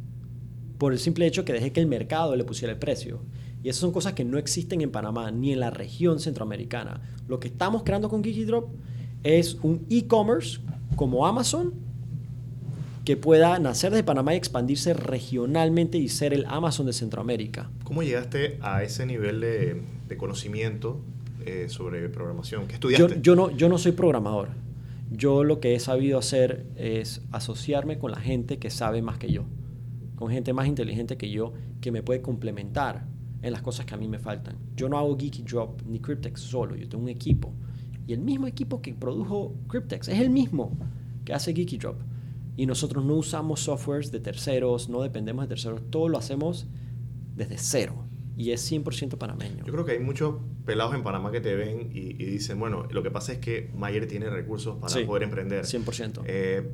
[0.78, 3.22] por el simple hecho que dejé que el mercado le pusiera el precio.
[3.64, 7.02] Y esas son cosas que no existen en Panamá ni en la región centroamericana.
[7.28, 8.72] Lo que estamos creando con Geeky Drop
[9.24, 10.60] es un e-commerce
[10.96, 11.74] como Amazon
[13.06, 17.70] que pueda nacer de Panamá y expandirse regionalmente y ser el Amazon de Centroamérica.
[17.84, 21.00] ¿Cómo llegaste a ese nivel de, conocimiento
[21.46, 22.68] eh, sobre programación?
[22.68, 23.16] ¿Qué estudiaste?
[23.16, 24.50] Yo, yo, no, yo no soy programador.
[25.10, 29.32] Yo lo que he sabido hacer es asociarme con la gente que sabe más que
[29.32, 29.44] yo,
[30.16, 33.06] con gente más inteligente que yo, que me puede complementar
[33.42, 34.58] en las cosas que a mí me faltan.
[34.76, 37.52] Yo no hago Geeky Drop ni Cryptex solo, yo tengo un equipo.
[38.12, 40.78] Y el mismo equipo que produjo Cryptex es el mismo
[41.24, 41.96] que hace Geeky Drop.
[42.58, 46.68] Y nosotros no usamos softwares de terceros, no dependemos de terceros, todo lo hacemos
[47.38, 48.04] desde cero.
[48.36, 49.64] Y es 100% panameño.
[49.66, 53.02] Yo creo que hay muchos pelados en Panamá que te ven y, dicen, bueno, lo
[53.02, 55.64] que pasa es que Mayer tiene recursos para poder emprender.
[55.64, 56.24] 100%.
[56.26, 56.70] Eh,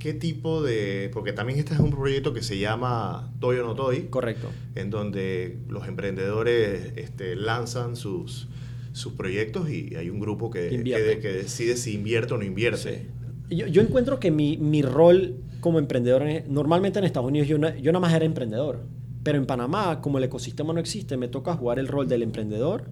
[0.00, 1.08] ¿Qué tipo de...?
[1.12, 4.08] Porque también este es un proyecto que se llama Toy o No Toy.
[4.08, 4.50] Correcto.
[4.74, 8.48] En donde los emprendedores este, lanzan sus,
[8.92, 13.06] sus proyectos y hay un grupo que, que, que, decide si invierte o no invierte.
[13.50, 18.00] Yo, encuentro que mi, mi, rol como emprendedor, normalmente en Estados Unidos yo, yo nada
[18.00, 18.86] más era emprendedor,
[19.22, 22.88] pero en Panamá, como el ecosistema no existe, me toca jugar el rol del emprendedor,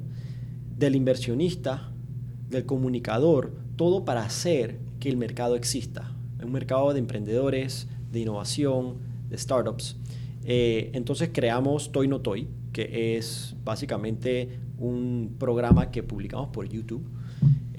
[0.77, 1.93] del inversionista,
[2.49, 6.13] del comunicador, todo para hacer que el mercado exista.
[6.43, 9.97] Un mercado de emprendedores, de innovación, de startups.
[10.45, 17.05] Eh, entonces creamos Toy No Toy, que es básicamente un programa que publicamos por YouTube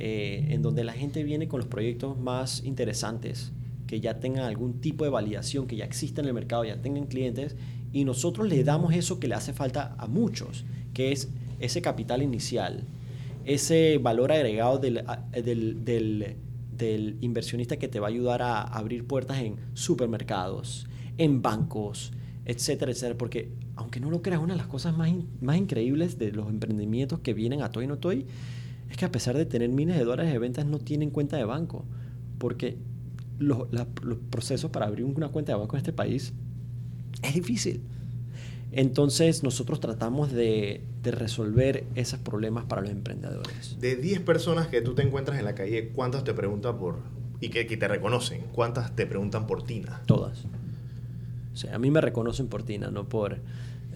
[0.03, 3.51] eh, en donde la gente viene con los proyectos más interesantes,
[3.85, 7.05] que ya tengan algún tipo de validación, que ya exista en el mercado, ya tengan
[7.05, 7.55] clientes,
[7.93, 12.23] y nosotros le damos eso que le hace falta a muchos, que es ese capital
[12.23, 12.85] inicial,
[13.45, 16.35] ese valor agregado del, del, del,
[16.75, 20.87] del, inversionista que te va a ayudar a abrir puertas en supermercados,
[21.19, 22.11] en bancos,
[22.45, 23.19] etcétera, etcétera.
[23.19, 23.51] Porque,
[23.81, 27.33] aunque no lo creas, una de las cosas más, más increíbles de los emprendimientos que
[27.33, 28.25] vienen a Toy No Toy
[28.89, 31.45] es que a pesar de tener miles de dólares de ventas, no tienen cuenta de
[31.45, 31.85] banco.
[32.37, 32.77] Porque
[33.39, 36.33] los, los procesos para abrir una cuenta de banco en este país
[37.23, 37.81] es difícil.
[38.71, 43.77] Entonces nosotros tratamos de, de, resolver esos problemas para los emprendedores.
[43.79, 46.99] De 10 personas que tú te encuentras en la calle, ¿cuántas te preguntan por...
[47.41, 48.45] y que, que te reconocen?
[48.53, 50.01] ¿Cuántas te preguntan por Tina?
[50.05, 50.45] Todas.
[51.53, 53.39] O sea, a mí me reconocen por Tina, no por...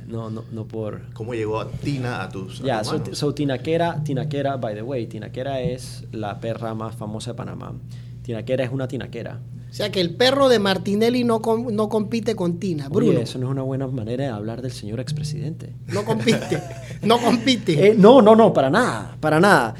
[0.07, 1.01] No, no, no por...
[1.13, 5.61] ¿Cómo llegó Tina a tus Ya, yeah, so, so, Tinaquera, Tinaquera, by the way, Tinaquera
[5.61, 7.73] es la perra más famosa de Panamá.
[8.21, 9.39] Tinaquera es una tinaquera.
[9.69, 12.87] O sea que el perro de Martinelli no, no compite con Tina.
[12.87, 13.11] Bruno.
[13.11, 15.73] Oye, eso no es una buena manera de hablar del señor expresidente.
[15.87, 16.61] No compite.
[17.01, 17.73] no compite.
[17.87, 19.17] Eh, no, no, no, para nada.
[19.19, 19.75] Para nada.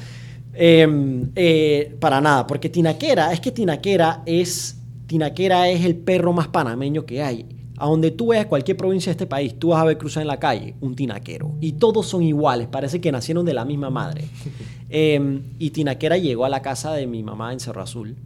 [0.52, 2.46] Eh, eh, para nada.
[2.46, 4.76] Porque Tinaquera, es que Tinaquera es.
[5.06, 7.46] Tinaquera es el perro más panameño que hay.
[7.78, 10.28] A donde tú veas cualquier provincia de este país, tú vas a ver cruzar en
[10.28, 11.54] la calle un tinaquero.
[11.60, 14.24] Y todos son iguales, parece que nacieron de la misma madre.
[14.88, 18.16] eh, y Tinaquera llegó a la casa de mi mamá en Cerro Azul.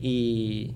[0.00, 0.72] Y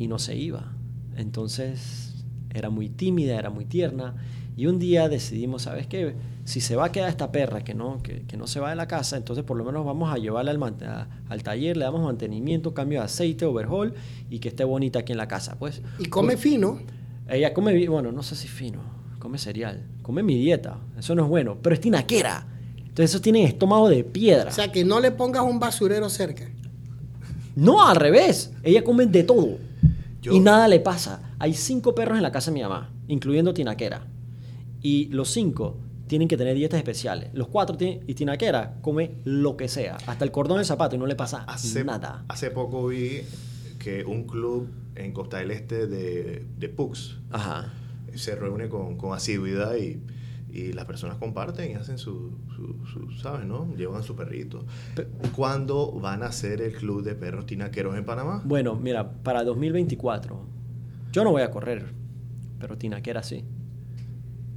[0.00, 0.72] y no se iba.
[1.16, 2.24] Entonces
[2.54, 4.14] era muy tímida, era muy tierna.
[4.56, 6.14] Y un día decidimos, ¿sabes qué?
[6.44, 8.76] Si se va a quedar esta perra que no, que, que no se va de
[8.76, 12.02] la casa, entonces por lo menos vamos a llevarla al, a, al, taller, le damos
[12.02, 13.92] mantenimiento, cambio de aceite, overhaul
[14.30, 15.58] y que esté bonita aquí en la casa.
[15.58, 16.80] Pues, y come fino.
[17.30, 18.80] Ella come, bueno, no sé si fino,
[19.18, 22.46] come cereal, come mi dieta, eso no es bueno, pero es tinaquera.
[22.76, 24.50] Entonces eso tiene estómago de piedra.
[24.50, 26.50] O sea, que no le pongas un basurero cerca.
[27.54, 28.52] No, al revés.
[28.62, 29.58] Ella come de todo.
[30.20, 30.32] Yo...
[30.32, 31.34] Y nada le pasa.
[31.38, 34.06] Hay cinco perros en la casa de mi mamá, incluyendo Tinaquera.
[34.82, 35.76] Y los cinco
[36.08, 37.30] tienen que tener dietas especiales.
[37.32, 40.98] Los cuatro tienen, y Tinaquera come lo que sea, hasta el cordón del zapato y
[40.98, 42.24] no le pasa hace, nada.
[42.26, 43.22] Hace poco vi
[43.78, 47.72] que un club en Costa del Este de, de Pugs Ajá.
[48.14, 50.00] se reúne con, con asiduidad y,
[50.52, 53.46] y, las personas comparten y hacen su, su, su ¿sabes?
[53.46, 53.74] ¿no?
[53.76, 54.64] Llevan su perrito.
[55.34, 58.42] ¿Cuándo van a hacer el club de perros tinaqueros en Panamá?
[58.44, 60.60] Bueno, mira, para 2024
[61.12, 61.86] yo no voy a correr,
[62.60, 63.44] pero Tinaquera sí.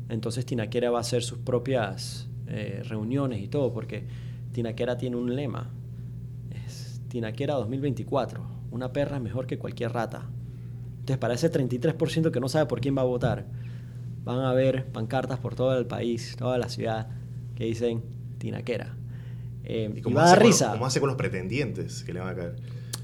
[0.09, 4.05] Entonces Tinaquera va a hacer sus propias eh, reuniones y todo, porque
[4.51, 5.71] Tinaquera tiene un lema.
[6.65, 8.52] Es Tinaquera 2024.
[8.73, 10.23] Una perra es mejor que cualquier rata.
[10.93, 13.45] Entonces para ese 33% que no sabe por quién va a votar,
[14.25, 17.07] van a ver pancartas por todo el país, toda la ciudad,
[17.55, 18.01] que dicen
[18.39, 18.95] Tinaquera.
[19.63, 20.65] Eh, ¿Y cómo, y hace risa.
[20.65, 22.55] Con, ¿Cómo hace con los pretendientes que le van a caer?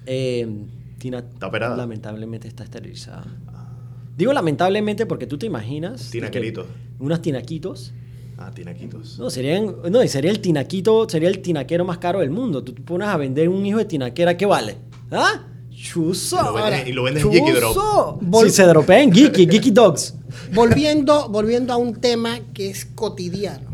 [0.08, 0.66] Eh,
[0.98, 1.78] Tina ¿Está operada?
[1.78, 3.28] lamentablemente está esterilizada.
[3.48, 3.78] Ah.
[4.18, 6.10] Digo lamentablemente porque tú te imaginas...
[6.10, 6.66] Tinaqueritos.
[6.98, 7.94] Unas tinaquitos.
[8.40, 9.20] Ah, tinaquitos.
[9.20, 12.64] No, serían, no, sería el tinaquito, sería el tinaquero más caro del mundo.
[12.64, 14.78] Tú te pones a vender un hijo de tinaquera, ¿qué vale?
[15.12, 15.46] ¿Ah?
[15.82, 16.38] Chuzo.
[16.38, 18.22] Y lo vendes, y lo vendes en Geeky Drop.
[18.22, 20.14] Vol sí, se dropea en Geeky, Geeky Dogs.
[20.54, 23.70] Volviendo, volviendo a un tema que es cotidiano.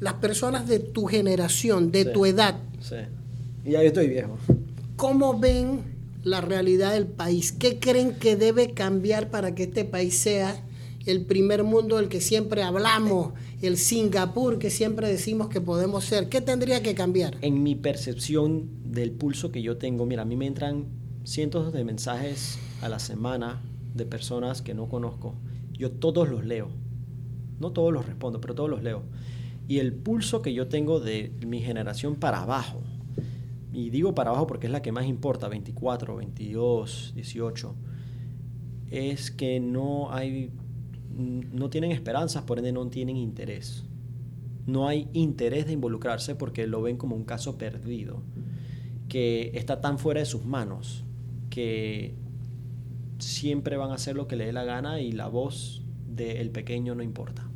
[0.00, 2.10] Las personas de tu generación, de Sí.
[2.14, 2.94] tu edad, Sí.
[3.66, 4.38] Y ya yo estoy viejo.
[4.96, 5.80] ¿cómo ven
[6.24, 7.52] la realidad del país?
[7.52, 10.62] ¿Qué creen que debe cambiar para que este país sea
[11.06, 16.28] el primer mundo del que siempre hablamos, el Singapur que siempre decimos que podemos ser?
[16.30, 17.36] ¿Qué tendría que cambiar?
[17.42, 20.86] En mi percepción del pulso que yo tengo, mira, a mí me entran
[21.30, 23.62] cientos de mensajes a la semana
[23.94, 25.36] de personas que no conozco.
[25.72, 26.70] Yo todos los leo.
[27.60, 29.04] No todos los respondo, pero todos los leo.
[29.68, 32.82] Y el pulso que yo tengo de mi generación para abajo,
[33.72, 37.74] y digo para abajo porque es la que más importa, 24, 22, 18,
[38.90, 40.50] es que no hay,
[41.16, 43.84] no tienen esperanzas, por ende no tienen interés.
[44.66, 48.20] No hay interés de involucrarse porque lo ven como un caso perdido,
[49.08, 51.04] que está tan fuera de sus manos,
[51.50, 52.14] que
[53.18, 56.94] siempre van a hacer lo que le dé la gana y la voz del pequeño
[56.94, 57.46] no importa.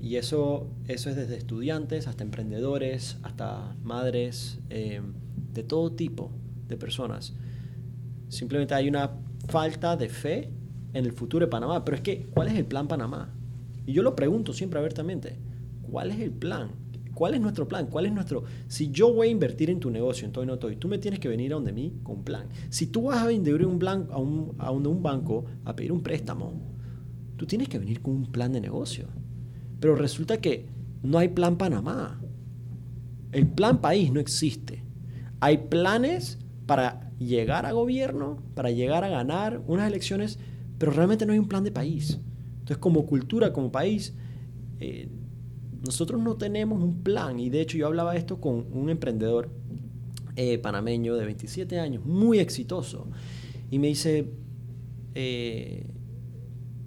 [0.00, 5.00] Y eso, eso es desde estudiantes hasta emprendedores, hasta madres, eh,
[5.52, 6.32] de todo tipo
[6.66, 7.34] de personas.
[8.28, 9.12] Simplemente hay una
[9.48, 10.50] falta de fe
[10.92, 11.84] en el futuro de Panamá.
[11.84, 13.32] Pero es que, ¿cuál es el plan Panamá?
[13.86, 15.36] Y yo lo pregunto siempre abiertamente,
[15.82, 16.70] ¿cuál es el plan?
[17.14, 17.86] ¿Cuál es nuestro plan?
[17.86, 18.44] ¿Cuál es nuestro...?
[18.68, 21.20] Si yo voy a invertir en tu negocio, en Toy No Toy, tú me tienes
[21.20, 22.48] que venir a donde mí con plan.
[22.70, 26.02] Si tú vas a vender un plan, a, un, a un banco a pedir un
[26.02, 26.52] préstamo,
[27.36, 29.06] tú tienes que venir con un plan de negocio.
[29.80, 30.66] Pero resulta que
[31.02, 32.20] no hay plan Panamá.
[33.32, 34.84] El plan país no existe.
[35.40, 40.38] Hay planes para llegar a gobierno, para llegar a ganar unas elecciones,
[40.78, 42.20] pero realmente no hay un plan de país.
[42.52, 44.14] Entonces, como cultura, como país,
[44.78, 45.08] eh,
[45.84, 47.38] nosotros no tenemos un plan.
[47.38, 49.50] Y de hecho yo hablaba esto con un emprendedor
[50.36, 53.06] eh, panameño de 27 años, muy exitoso.
[53.70, 54.30] Y me dice,
[55.14, 55.86] eh,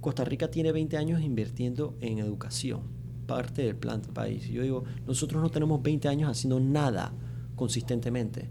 [0.02, 2.82] Costa Rica tiene 20 años invirtiendo en educación,
[3.28, 4.48] parte del plan del país.
[4.48, 7.14] yo digo, nosotros no tenemos 20 años haciendo nada
[7.56, 8.50] consistentemente,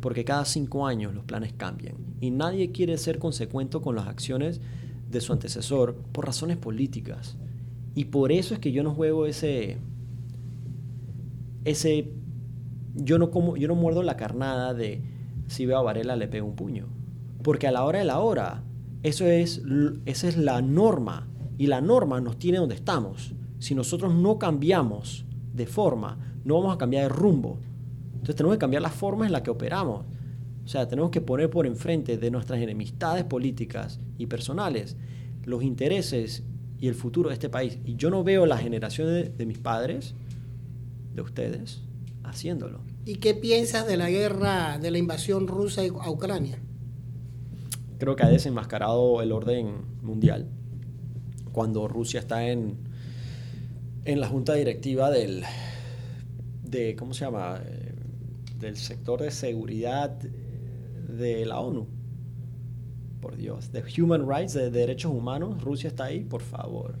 [0.00, 1.96] porque cada 5 años los planes cambian.
[2.20, 4.60] Y nadie quiere ser consecuente con las acciones
[5.10, 7.36] de su antecesor por razones políticas.
[7.94, 9.78] Y por eso es que yo no juego ese.
[11.64, 12.12] Ese.
[12.94, 15.02] Yo no, como, yo no muerdo la carnada de
[15.46, 16.86] si veo a Varela le pego un puño.
[17.42, 18.62] Porque a la hora de la hora,
[19.02, 19.62] eso es,
[20.06, 21.28] esa es la norma.
[21.58, 23.34] Y la norma nos tiene donde estamos.
[23.58, 27.58] Si nosotros no cambiamos de forma, no vamos a cambiar de rumbo.
[28.14, 30.04] Entonces tenemos que cambiar las formas en las que operamos.
[30.64, 34.96] O sea, tenemos que poner por enfrente de nuestras enemistades políticas y personales
[35.44, 36.44] los intereses
[36.82, 37.78] y el futuro de este país.
[37.84, 40.16] Y yo no veo la generación de, mis padres,
[41.14, 41.80] de ustedes,
[42.24, 42.80] haciéndolo.
[43.06, 46.58] ¿Y qué piensas de la guerra, de la invasión rusa a Ucrania?
[47.98, 50.48] Creo que ha desenmascarado el orden mundial.
[51.52, 52.78] Cuando Rusia está en,
[54.04, 55.44] en la junta directiva del,
[56.64, 57.60] de, ¿cómo se llama?
[57.64, 57.94] Eh,
[58.58, 62.01] del sector de seguridad de la ONU
[63.22, 63.72] por Dios.
[63.72, 66.98] De Human Rights, de derechos humanos, Rusia está ahí, por favor.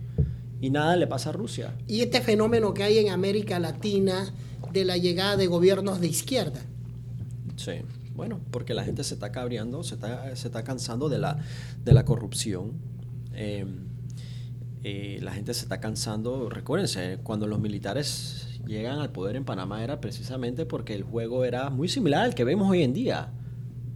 [0.62, 1.74] Y nada le pasa a Rusia.
[1.88, 4.32] Y este fenómeno que hay en América Latina
[4.72, 6.60] de la llegada de gobiernos de izquierda.
[7.56, 7.72] Sí,
[8.14, 11.38] bueno, porque la gente se está cabreando, se está, se está cansando de la,
[11.84, 12.72] de la corrupción.
[13.34, 13.88] Em,
[14.84, 16.48] eh, la gente se está cansando.
[16.48, 21.68] Recuérdense, cuando los militares llegan al poder en Panamá era precisamente porque el juego era
[21.70, 23.32] muy similar al que vemos hoy en día.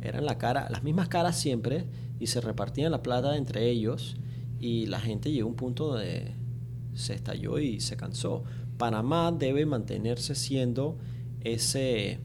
[0.02, 1.86] Eran la cara, las mismas caras siempre
[2.18, 4.16] y se repartían la plata entre ellos
[4.58, 6.32] y la gente llegó a un punto donde
[6.94, 8.44] se estalló y se cansó.
[8.78, 10.98] Panamá debe mantenerse siendo
[11.40, 12.20] ese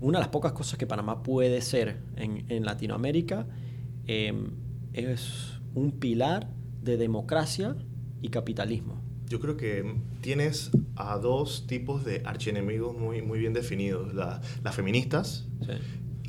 [0.00, 3.46] una de las pocas cosas que Panamá puede ser en, Latinoamérica
[4.06, 4.52] em,
[4.94, 6.48] es un pilar
[6.82, 7.76] de democracia
[8.22, 9.00] y capitalismo.
[9.28, 14.14] Yo creo que tienes a dos tipos de archienemigos muy, muy bien definidos.
[14.14, 15.46] las feministas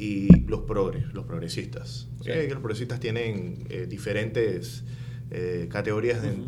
[0.01, 2.07] y los progres, los progresistas.
[2.25, 4.83] los progresistas tienen eh, diferentes
[5.29, 6.47] eh, categorías en,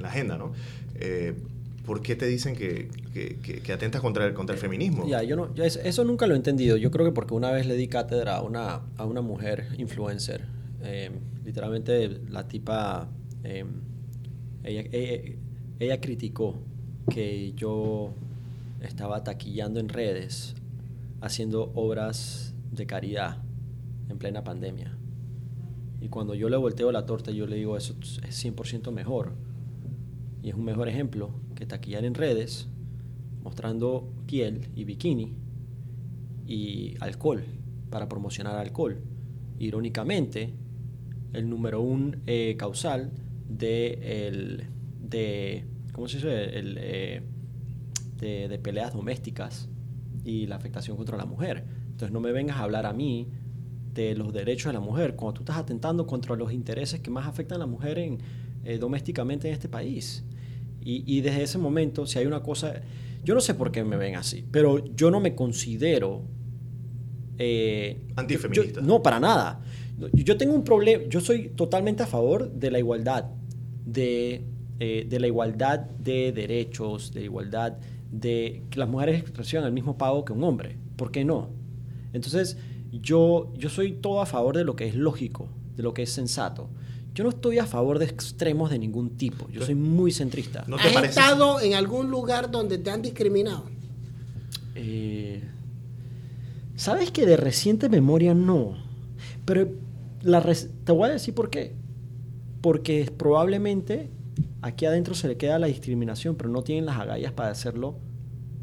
[0.00, 0.52] la agenda, ¿no?
[0.94, 1.34] Eh,
[1.84, 5.08] ¿Por qué te dicen que, que, atentas contra el, contra el feminismo?
[5.08, 6.76] Ya, yo no, eso nunca lo he entendido.
[6.76, 10.44] Yo creo que porque una vez le di cátedra a una, a una mujer influencer.
[11.44, 13.08] literalmente la tipa,
[14.62, 14.84] ella,
[15.80, 16.62] ella criticó
[17.10, 18.14] que yo
[18.80, 20.54] estaba taquillando en redes,
[21.20, 23.42] haciendo obras de caridad
[24.08, 24.96] en plena pandemia.
[26.00, 29.34] Y cuando yo le volteo la torta, yo le digo, eso es 100% mejor.
[30.42, 32.68] Y es un mejor ejemplo que taquillar en redes,
[33.44, 35.32] mostrando piel y bikini
[36.46, 37.44] y alcohol,
[37.90, 39.00] para promocionar alcohol.
[39.60, 40.54] Irónicamente,
[41.32, 43.12] el número un eh, causal
[43.48, 44.64] de, el,
[45.08, 46.58] de, ¿cómo se dice?
[46.58, 47.22] El, eh,
[48.16, 49.68] de, de peleas domésticas
[50.24, 53.28] y la afectación contra la mujer entonces no me vengas a hablar a mí
[53.94, 57.28] de los derechos de la mujer cuando tú estás atentando contra los intereses que más
[57.28, 58.18] afectan a la mujer en,
[58.64, 60.24] eh, domésticamente en este país.
[60.84, 62.82] Y, desde ese momento, si hay una cosa,
[63.22, 66.22] yo no sé por qué me ven así, pero yo no me considero...
[67.38, 68.80] Eh, Antifeminista.
[68.80, 69.60] no, para nada.
[70.12, 73.26] Yo tengo un problema, yo soy totalmente a favor de la igualdad,
[73.86, 74.42] de,
[74.80, 77.78] eh, de la igualdad de derechos, de igualdad
[78.10, 80.78] de que las mujeres reciban el mismo pago que un hombre.
[80.96, 81.61] ¿Por qué no?
[82.12, 82.56] Entonces,
[82.92, 86.10] yo, yo soy todo a favor de lo que es lógico, de lo que es
[86.10, 86.68] sensato.
[87.14, 89.48] Yo no estoy a favor de extremos de ningún tipo.
[89.50, 90.64] Yo soy muy centrista.
[90.66, 93.64] ¿No ¿Has estado en algún lugar donde te han discriminado?
[94.74, 95.42] Eh,
[96.82, 98.74] Sabes que de reciente memoria no.
[99.44, 99.68] Pero
[100.22, 101.74] la te voy a decir por qué.
[102.60, 104.08] Porque probablemente
[104.62, 107.96] aquí adentro se le queda la discriminación, pero no tienen las agallas para hacerlo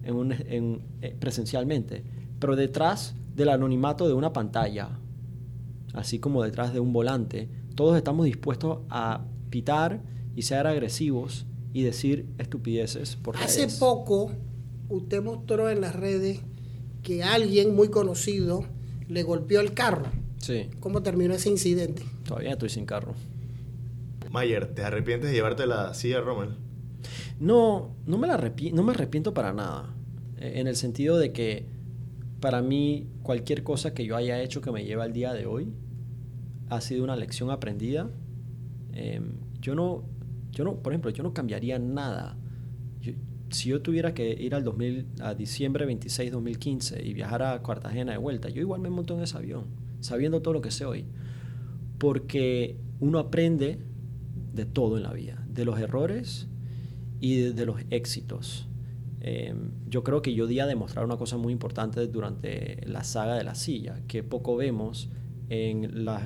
[0.04, 2.04] en eh, presencialmente.
[2.40, 5.00] Pero detrás del anonimato de una pantalla,
[5.94, 10.02] así como detrás de un volante, todos estamos dispuestos a pitar
[10.36, 13.16] y ser agresivos y decir estupideces.
[13.16, 14.32] Por Hace poco
[14.90, 16.42] usted mostró en las redes
[17.02, 18.66] que alguien muy conocido
[19.08, 20.06] le golpeó el carro.
[20.38, 20.70] Sí.
[20.82, 22.04] ¿Cómo terminó ese incidente?
[22.26, 23.14] Todavía estoy sin carro.
[24.32, 26.58] Mayer, ¿te arrepientes de llevarte la silla, Rommel?
[27.40, 28.38] No, no me, la
[28.74, 29.96] no me arrepiento para nada.
[30.38, 31.79] En el sentido de que
[32.40, 35.74] para mí cualquier cosa que yo haya hecho que me lleve al día de hoy
[36.70, 38.10] ha sido una lección aprendida.
[38.94, 40.04] Em, yo no,
[40.52, 42.38] yo no, por ejemplo, yo no cambiaría nada
[43.52, 48.12] si yo tuviera que ir al 2000, a diciembre 26, 2015 y viajar a Cartagena
[48.12, 49.66] de vuelta, yo igual me monto en ese avión,
[50.00, 51.06] sabiendo todo lo que sé hoy.
[51.98, 53.80] Porque uno aprende
[54.54, 56.48] de todo en la vida, de los errores
[57.20, 58.68] y de, los éxitos.
[59.22, 63.36] Em, yo creo que yo di a demostrar una cosa muy importante durante la saga
[63.36, 65.10] de la silla, que poco vemos
[65.50, 66.22] en los,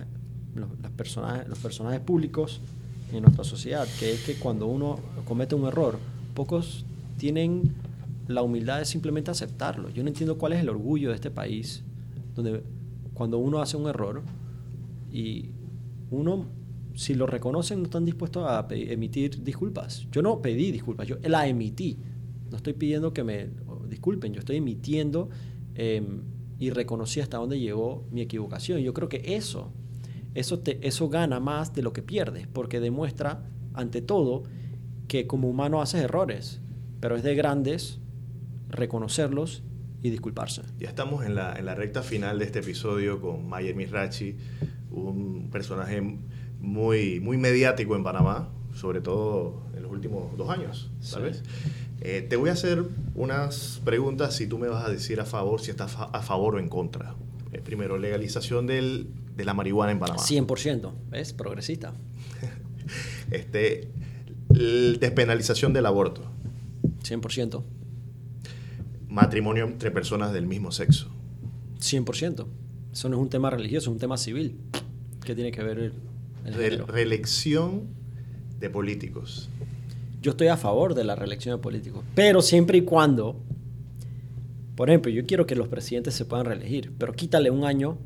[0.95, 2.61] personajes, los personajes públicos
[3.11, 5.97] en nuestra sociedad, que es que cuando uno comete un error,
[6.33, 6.85] pocos
[7.17, 7.73] tienen
[8.27, 9.89] la humildad de simplemente aceptarlo.
[9.89, 11.83] Yo no entiendo cuál es el orgullo de este país,
[12.35, 12.63] donde
[13.13, 14.23] cuando uno hace un error
[15.11, 15.49] y
[16.09, 16.45] uno,
[16.95, 20.07] si lo reconocen, no están dispuestos a emitir disculpas.
[20.11, 21.97] Yo no pedí disculpas, yo la emití.
[22.53, 23.49] No estoy pidiendo que me
[23.89, 25.29] disculpen, yo estoy emitiendo
[25.75, 26.21] em,
[26.59, 28.79] y reconocí hasta dónde llegó mi equivocación.
[28.79, 29.73] Yo creo que eso,
[30.35, 34.43] eso, te, eso gana más de lo que pierdes, porque demuestra, ante todo,
[35.07, 36.61] que como humano haces errores
[37.03, 37.99] pero es de grandes
[38.69, 39.61] reconocerlos
[40.01, 40.61] y disculparse.
[40.79, 44.37] Ya estamos en la, en la recta final de este episodio con Mayer Mirachi,
[44.89, 46.01] un personaje
[46.61, 51.43] muy, muy mediático en Panamá, sobre todo en los últimos dos años, ¿sabes?
[52.01, 52.83] Eh, te voy a hacer
[53.15, 56.59] unas preguntas si tú me vas a decir a favor, si estás a favor o
[56.59, 57.15] en contra.
[57.53, 60.21] Eh, primero, legalización del, de la marihuana en Panamá.
[60.21, 61.33] 100%, ¿ves?
[61.33, 61.93] Progresista.
[63.31, 63.91] este,
[64.49, 66.23] despenalización del aborto.
[67.03, 67.63] 100%.
[69.07, 71.09] Matrimonio entre personas del mismo sexo.
[71.79, 72.45] 100%.
[72.91, 74.57] Eso no es un tema religioso, es un tema civil.
[75.23, 75.93] ¿Qué tiene que ver
[76.45, 77.87] el, reelección
[78.63, 79.49] de políticos.
[80.21, 83.35] Yo estoy a favor de la reelección de políticos, pero siempre y cuando,
[84.75, 87.97] por ejemplo, yo quiero que los presidentes se puedan reelegir, pero quítale un año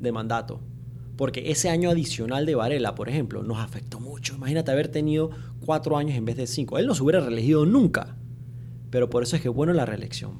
[0.00, 0.60] de mandato.
[1.18, 4.36] Porque ese año adicional de Varela, por ejemplo, nos afectó mucho.
[4.36, 5.30] Imagínate haber tenido
[5.66, 6.78] cuatro años en vez de cinco.
[6.78, 8.16] Él no se hubiera reelegido nunca.
[8.88, 10.34] Pero por eso es que es bueno la reelección.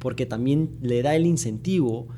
[0.00, 2.08] Porque también le da el incentivo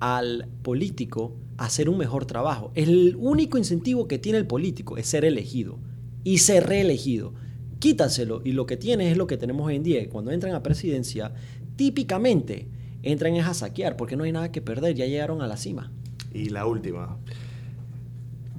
[0.00, 2.72] al político a hacer un mejor trabajo.
[2.74, 5.78] El único incentivo que tiene el político es ser elegido
[6.26, 7.34] y ser reelegido.
[7.78, 10.08] Quítaselo y lo que tiene es lo que tenemos hoy en día.
[10.08, 11.32] Cuando entran a presidencia,
[11.76, 12.66] típicamente
[13.04, 15.92] entran a saquear porque no hay nada que perder, ya llegaron a la cima.
[16.34, 17.16] Y la última,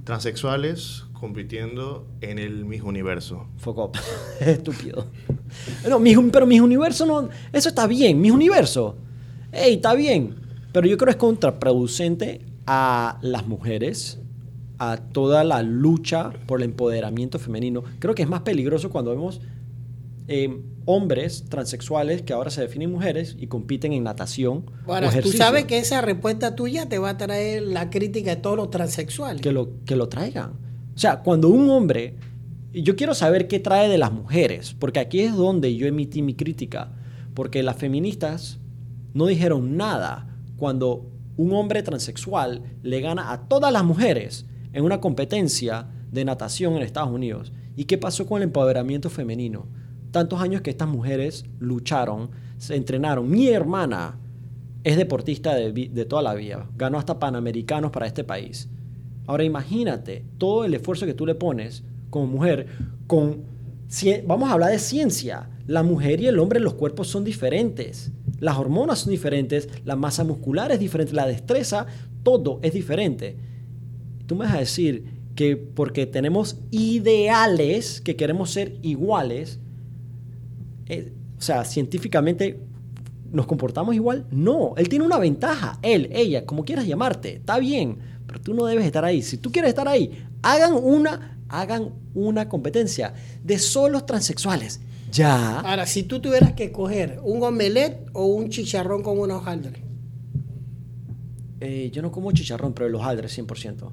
[0.06, 3.48] transexuales compitiendo en el Miss Universo.
[3.58, 3.92] Foco,
[4.40, 5.08] estúpido.
[5.90, 6.02] No,
[6.32, 8.96] pero Miss Universo no, eso está bien, Miss Universo.
[9.52, 10.36] Ey, está bien,
[10.72, 14.22] pero yo creo que es contraproducente a las mujeres,
[14.80, 17.84] a toda la lucha por el empoderamiento femenino.
[18.00, 19.42] Creo que es más peligroso cuando vemos
[20.28, 24.66] eh, hombres transexuales que ahora se definen mujeres y compiten en natación.
[24.86, 28.58] Bueno, tú sabes que esa respuesta tuya te va a traer la crítica de todos
[28.58, 29.42] los transexuales.
[29.42, 30.52] Que lo, que lo traigan.
[30.96, 32.16] O sea, cuando un hombre,
[32.74, 36.34] yo quiero saber qué trae de las mujeres, porque aquí es donde yo emití mi
[36.34, 36.92] crítica,
[37.34, 38.60] porque las feministas
[39.14, 45.00] no dijeron nada cuando un hombre transexual le gana a todas las mujeres en una
[45.02, 47.52] competencia de natación en Estados Unidos.
[47.76, 49.68] ¿Y qué pasó con el empoderamiento femenino?
[50.12, 53.30] tantos años que estas mujeres lucharon, se entrenaron.
[53.30, 54.18] Mi hermana
[54.84, 58.70] es deportista de, toda la vida, ganó hasta panamericanos para este país.
[59.26, 62.68] Ahora imagínate todo el esfuerzo que tú le pones como mujer
[63.06, 63.44] con...
[64.26, 65.50] Vamos a hablar de ciencia.
[65.66, 68.12] La mujer y el hombre, los cuerpos son diferentes.
[68.40, 71.86] Las hormonas son diferentes, la masa muscular es diferente, la destreza,
[72.24, 73.38] todo es diferente.
[74.28, 75.06] Tú me vas a decir
[75.36, 79.60] que porque tenemos ideales que queremos ser iguales,
[80.88, 82.60] eh, o sea, científicamente
[83.32, 84.26] nos comportamos igual.
[84.32, 85.80] No, él tiene una ventaja.
[85.82, 89.22] Él, ella, como quieras llamarte, está bien, pero tú no debes estar ahí.
[89.22, 93.14] Si tú quieres estar ahí, hagan una, hagan una competencia
[93.44, 94.82] de solos transexuales.
[95.12, 95.62] Ya.
[95.62, 99.87] Ahora, si tú tuvieras que coger un omelette o un chicharrón con una hojaldre.
[101.60, 103.92] Eh, yo no como chicharrón, pero el hojaldre 100%.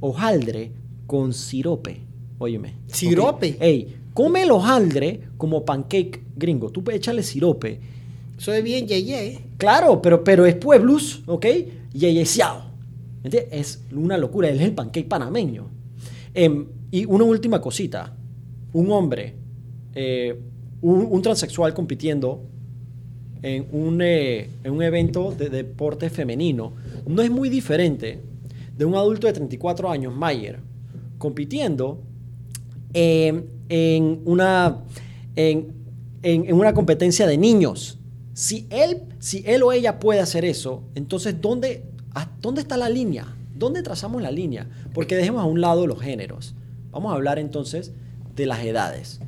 [0.00, 0.72] Hojaldre
[1.06, 2.00] con sirope.
[2.38, 2.74] Óyeme.
[2.86, 3.56] ¿Sirope?
[3.60, 6.70] Ey, Come el hojaldre como pancake gringo.
[6.70, 7.80] Tú echarle sirope.
[8.38, 9.40] Eso es bien yeye.
[9.58, 11.46] Claro, pero, pero es pueblus, ¿ok?
[11.92, 13.48] ¿Entiendes?
[13.50, 14.48] Es una locura.
[14.48, 15.68] Él es el pancake panameño.
[16.32, 18.16] Em, y una última cosita.
[18.72, 19.34] Un hombre,
[19.96, 20.38] eh,
[20.80, 22.42] un, transexual compitiendo
[23.44, 26.72] en un, eh, en un evento de deporte femenino
[27.06, 28.18] no es muy diferente
[28.76, 30.58] de un adulto de 34 años, Mayer,
[31.18, 32.00] compitiendo
[32.92, 34.82] en en una,
[35.36, 35.72] en,
[36.52, 37.98] una competencia de niños.
[38.32, 41.84] Si él, si él o ella puede hacer eso, entonces ¿dónde,
[42.40, 43.36] ¿dónde está la línea?
[43.56, 44.68] ¿Dónde trazamos la línea?
[44.92, 46.54] Porque dejemos a un lado los géneros.
[46.90, 47.92] Vamos a hablar entonces
[48.34, 49.20] de las edades.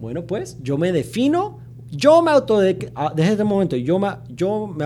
[0.00, 1.58] Bueno, pues yo me defino,
[1.96, 4.84] yo me autodeclaro, ah, desde este momento, yo me, yo me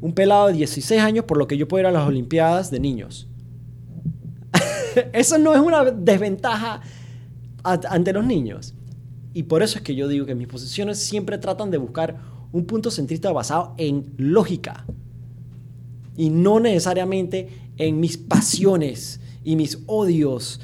[0.00, 2.80] un pelado de 16 años por lo que yo puedo ir a las Olimpiadas de
[2.80, 3.28] niños.
[5.12, 6.80] Eso no es una desventaja
[7.62, 8.74] ante los niños.
[9.34, 12.16] Y por eso es que yo digo que mis posiciones siempre tratan de buscar
[12.52, 14.86] un punto centrista basado en lógica
[16.16, 20.60] y no necesariamente en mis pasiones y mis odios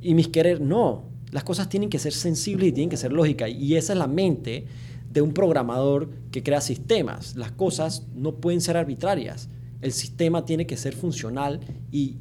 [0.00, 0.60] y mis querer.
[0.60, 1.04] No,
[1.34, 3.50] las cosas tienen que ser sensibles y tienen que ser lógicas.
[3.50, 4.66] Y esa es la mente
[5.10, 7.34] de un programador que crea sistemas.
[7.34, 9.48] Las cosas no pueden ser arbitrarias.
[9.82, 11.58] El sistema tiene que ser funcional
[11.90, 12.18] y,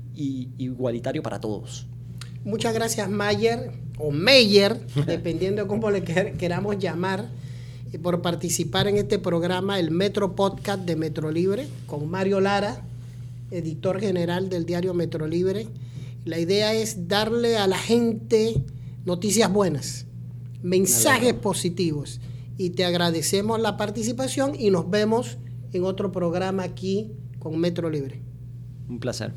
[0.57, 1.85] igualitario para todos.
[2.43, 7.29] Muchas gracias, Mayer, o Meyer, dependiendo de cómo le queramos llamar
[8.01, 12.81] por participar en este programa, el Metro Podcast de Metro Libre, con Mario Lara,
[13.51, 15.67] editor general del diario Metro Libre.
[16.25, 18.55] La idea es darle a la gente
[19.05, 20.05] noticias buenas,
[20.61, 22.19] mensajes positivos.
[22.57, 25.37] Y te agradecemos la participación y nos vemos
[25.71, 28.21] en otro programa aquí con Metro Libre.
[28.87, 29.33] Un placer.